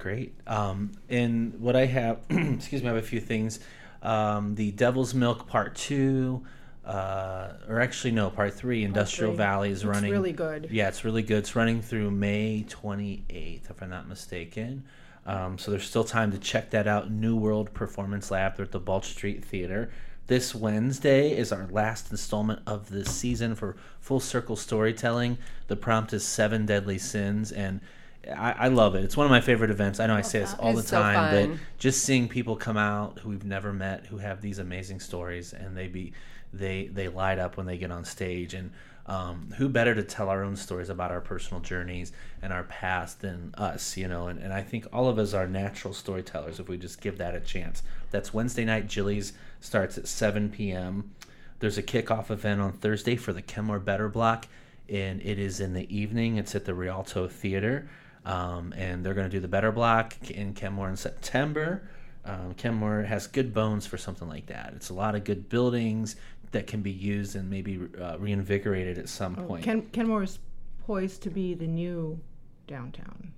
[0.00, 0.34] Great.
[0.46, 3.60] Um, and what I have, excuse me, I have a few things.
[4.02, 6.42] Um, the Devil's Milk Part Two,
[6.84, 8.82] uh, or actually no, Part Three.
[8.82, 9.36] Industrial three.
[9.36, 9.96] Valley is running.
[9.96, 10.12] It's running.
[10.12, 10.68] really good.
[10.70, 11.38] Yeah, it's really good.
[11.38, 14.84] It's running through May 28th, if I'm not mistaken.
[15.26, 17.10] Um, so there's still time to check that out.
[17.10, 18.56] New World Performance Lab.
[18.56, 19.90] They're at the Balch Street Theater.
[20.26, 25.38] This Wednesday is our last installment of this season for Full Circle Storytelling.
[25.66, 27.80] The prompt is Seven Deadly Sins, and
[28.28, 29.04] I, I love it.
[29.04, 30.00] It's one of my favorite events.
[30.00, 32.76] I know I say this all the It's so time, but just seeing people come
[32.76, 36.12] out who we've never met, who have these amazing stories, and they be
[36.52, 38.54] they they light up when they get on stage.
[38.54, 38.72] And
[39.06, 42.12] um, who better to tell our own stories about our personal journeys
[42.42, 44.28] and our past than us you know?
[44.28, 47.34] And, and i think all of us are natural storytellers if we just give that
[47.34, 47.82] a chance.
[48.12, 51.10] That's wednesday night jilly's starts at 7 p.m
[51.58, 54.46] there's a kickoff event on thursday for the kenmore better block
[54.90, 56.36] and it is in the evening.
[56.36, 57.88] It's at the rialto theater
[58.24, 61.88] um, and they're going to do the better block in kenmore in september
[62.24, 64.72] um, Kenmore has good bones for something like that.
[64.76, 66.16] It's a lot of good buildings
[66.52, 69.64] that can be used and maybe uh, reinvigorated at some point.
[69.64, 70.38] Ken, Kenmore is
[70.86, 72.20] poised to be the new
[72.66, 73.32] downtown.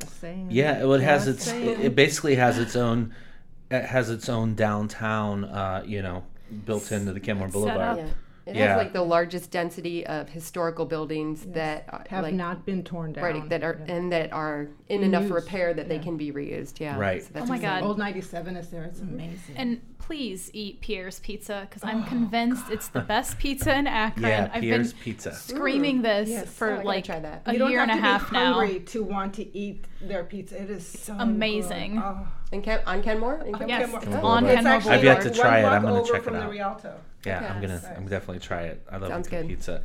[0.00, 0.48] Just saying.
[0.50, 1.44] yeah, well, it has its.
[1.44, 1.68] saying.
[1.68, 3.14] It, it basically has its own.
[3.70, 5.44] It has its own downtown.
[5.44, 6.24] Uh, you know,
[6.66, 8.10] built into the Kenmore It's set Boulevard.
[8.48, 8.54] Up.
[8.54, 8.60] Yeah.
[8.62, 8.68] It Yeah.
[8.74, 13.12] has like the largest density of historical buildings that are, have like not been torn
[13.12, 13.24] down.
[13.24, 13.94] right that are Yeah.
[13.94, 16.78] and that are in In enough use, repair that they can be reused.
[16.80, 16.98] Yeah.
[16.98, 17.22] Right.
[17.22, 17.80] So that's Oh my exciting.
[17.82, 17.88] God.
[17.88, 18.84] Old 97 is there.
[18.84, 19.56] It's amazing.
[19.56, 24.26] And please eat Pierre's Pizza because I'm oh, convinced it's the best pizza in Akron.
[24.26, 25.32] Yeah, I've Pierre's been Pizza.
[25.32, 26.42] screaming this Yes.
[26.44, 27.42] Oh, I for gotta like try that.
[27.46, 28.52] a you don't year have and a to half be now.
[28.54, 30.62] hungry to want to eat their pizza.
[30.62, 31.94] It is so Amazing.
[31.96, 32.02] Good.
[32.04, 32.26] Oh.
[32.52, 33.42] In Ken- on Kenmore?
[33.44, 33.68] In oh, Kenmore?
[33.68, 34.00] Yes, Kenmore.
[34.02, 35.64] it's on Kenmore I've yet to try it.
[35.64, 36.84] I'm gonna check it from the out.
[37.26, 37.46] Yeah, Okay.
[37.46, 37.94] I'm gonna.
[37.96, 38.86] I'm definitely try it.
[38.90, 39.82] I love Sounds good pizza.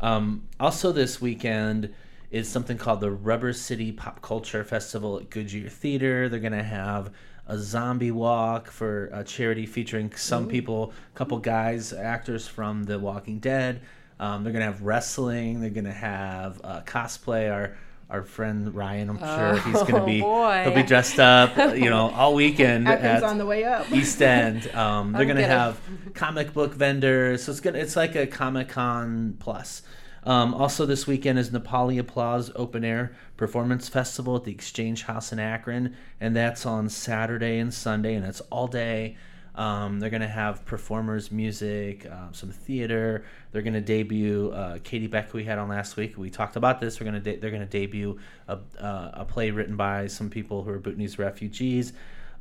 [0.00, 1.92] Um, also, this weekend
[2.30, 6.28] is something called the Rubber City Pop Culture Festival at Goodyear Theater.
[6.28, 7.12] They're gonna have
[7.46, 12.98] a zombie walk for a charity featuring some people, a couple guys, actors from The
[12.98, 13.80] Walking Dead.
[14.18, 15.60] Um, they're gonna have wrestling.
[15.60, 17.52] They're gonna have uh, cosplay.
[17.52, 17.76] Our
[18.08, 20.62] our friend Ryan, I'm sure he's gonna Oh, be boy.
[20.64, 23.90] he'll be dressed up, you know, all weekend Athens at on the way up.
[23.92, 24.68] East End.
[24.74, 25.80] Um, they're gonna gonna- have
[26.14, 29.82] comic book vendors, so it's gonna it's like a Comic Con plus.
[30.24, 35.32] Um, also, this weekend is Nepali Applause Open Air Performance Festival at the Exchange House
[35.32, 39.16] in Akron, and that's on Saturday and Sunday, and it's all day.
[39.56, 43.24] Um, they're gonna have performers, music, um, some theater.
[43.52, 46.18] They're gonna debut uh, Katie Beck, we had on last week.
[46.18, 47.00] We talked about this.
[47.00, 50.70] We're gonna de- they're gonna debut a, uh, a play written by some people who
[50.70, 51.92] are Bhutanese refugees.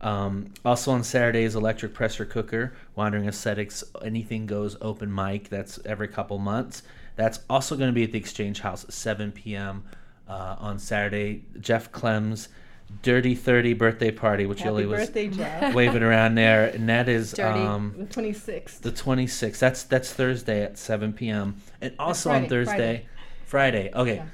[0.01, 5.49] Um, also on Saturdays, Electric Pressure Cooker, Wandering Aesthetics, Anything Goes open mic.
[5.49, 6.84] That's every couple months.
[7.16, 9.84] That's also going to be at the Exchange House at 7 p.m.
[10.28, 11.45] Uh, on Saturday.
[11.59, 12.49] Jeff Clem's
[13.01, 15.73] Dirty 30 birthday party, which Happy Yoli was birthday, Jeff.
[15.75, 17.59] waving around there, and that is Dirty.
[17.59, 18.79] um, the 26th.
[18.81, 19.59] the 26th.
[19.59, 21.57] That's that's Thursday at 7 p.m.
[21.81, 23.05] And also on Friday, Thursday,
[23.45, 23.91] Friday.
[23.93, 24.25] Okay, Yeah.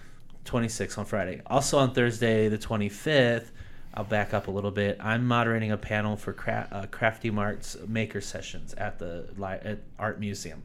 [0.45, 1.41] 26th on Friday.
[1.47, 3.47] Also on Thursday, the 25th.
[3.93, 4.97] I'll back up a little bit.
[5.01, 9.79] I'm moderating a panel for cra- uh, Crafty Mart's maker sessions at the li- at
[9.99, 10.63] Art Museum.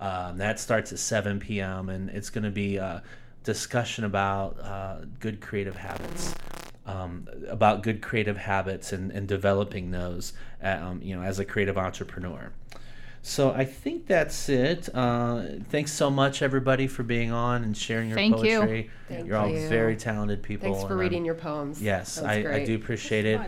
[0.00, 1.90] Um, that starts at 7 p.m.
[1.90, 3.02] and it's going to be a
[3.44, 6.34] discussion about uh, good creative habits,
[6.86, 11.44] um, about good creative habits and, and developing those, uh, um, you know, as a
[11.44, 12.52] creative entrepreneur.
[13.24, 14.88] So I think that's it.
[14.92, 18.58] Uh, thanks so much, everybody, for being on and sharing your Thank you.
[18.58, 18.90] poetry.
[19.08, 19.68] Thank You're all you.
[19.68, 20.72] very talented people.
[20.72, 21.80] Thanks for and, reading your poems.
[21.80, 23.40] Yes, I, I do appreciate it.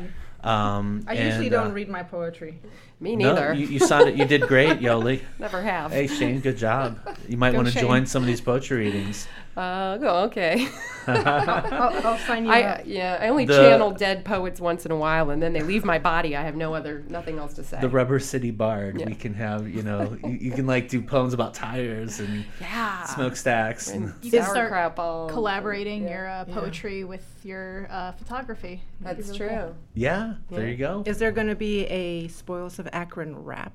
[0.44, 2.60] Um, I usually and, don't uh, read my poetry.
[3.00, 3.52] Me No, neither.
[3.54, 5.20] you, you sounded you did great, Yoli.
[5.38, 5.92] Never have.
[5.92, 6.98] Hey Shane, good job.
[7.28, 7.82] You might Go want to Shane.
[7.82, 9.26] join some of these poetry readings.
[9.56, 10.66] Uh, oh, okay.
[11.06, 12.80] I'll, I'll sign you I up.
[12.86, 15.84] yeah, I only The- channel dead poets once in a while, and then they leave
[15.84, 16.34] my body.
[16.34, 17.78] I have no other, nothing else to say.
[17.80, 18.98] the Rubber City Bard.
[18.98, 19.06] Yeah.
[19.06, 23.04] We can have, you know, you, you can like do poems about tires and yeah.
[23.04, 23.90] smokestacks.
[23.90, 25.30] And, and You can start sauerkraut balls.
[25.30, 26.10] collaborating Yeah.
[26.10, 28.82] your uh, poetry with your uh, photography.
[29.02, 29.58] That'd That's really true.
[29.66, 29.76] cool.
[29.94, 31.04] yeah, there you go.
[31.06, 33.72] Is there going to be a Spoils of Akron rap?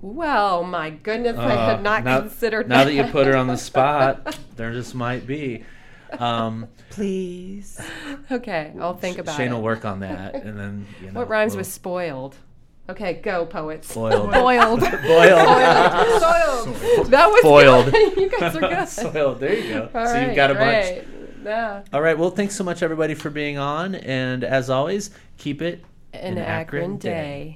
[0.00, 2.84] Well, my goodness, I Uh, had not now, considered now that.
[2.84, 5.64] that you put her on the spot, there just might be.
[6.18, 7.80] Um, Please.
[8.30, 9.48] okay, I'll think about Shane it.
[9.48, 11.20] Shane will work on that, and then you know.
[11.20, 12.36] what rhymes we'll- with spoiled?
[12.86, 13.94] Okay, go poets.
[13.94, 14.30] boiled?
[14.30, 14.80] Boiled.
[14.80, 14.90] boiled.
[14.90, 17.06] Soiled.
[17.06, 17.90] That was Foiled.
[17.90, 18.16] good.
[18.18, 18.88] you guys are good.
[18.88, 19.40] Soiled.
[19.40, 19.88] There you go.
[19.94, 20.86] All so you've got a bunch.
[20.86, 21.04] great.
[21.44, 21.82] Yeah.
[21.94, 22.18] All right.
[22.18, 23.94] Well, thanks so much, everybody, for being on.
[23.94, 25.82] And as always, keep it
[26.12, 27.10] An An Akron Akron day.
[27.10, 27.52] day.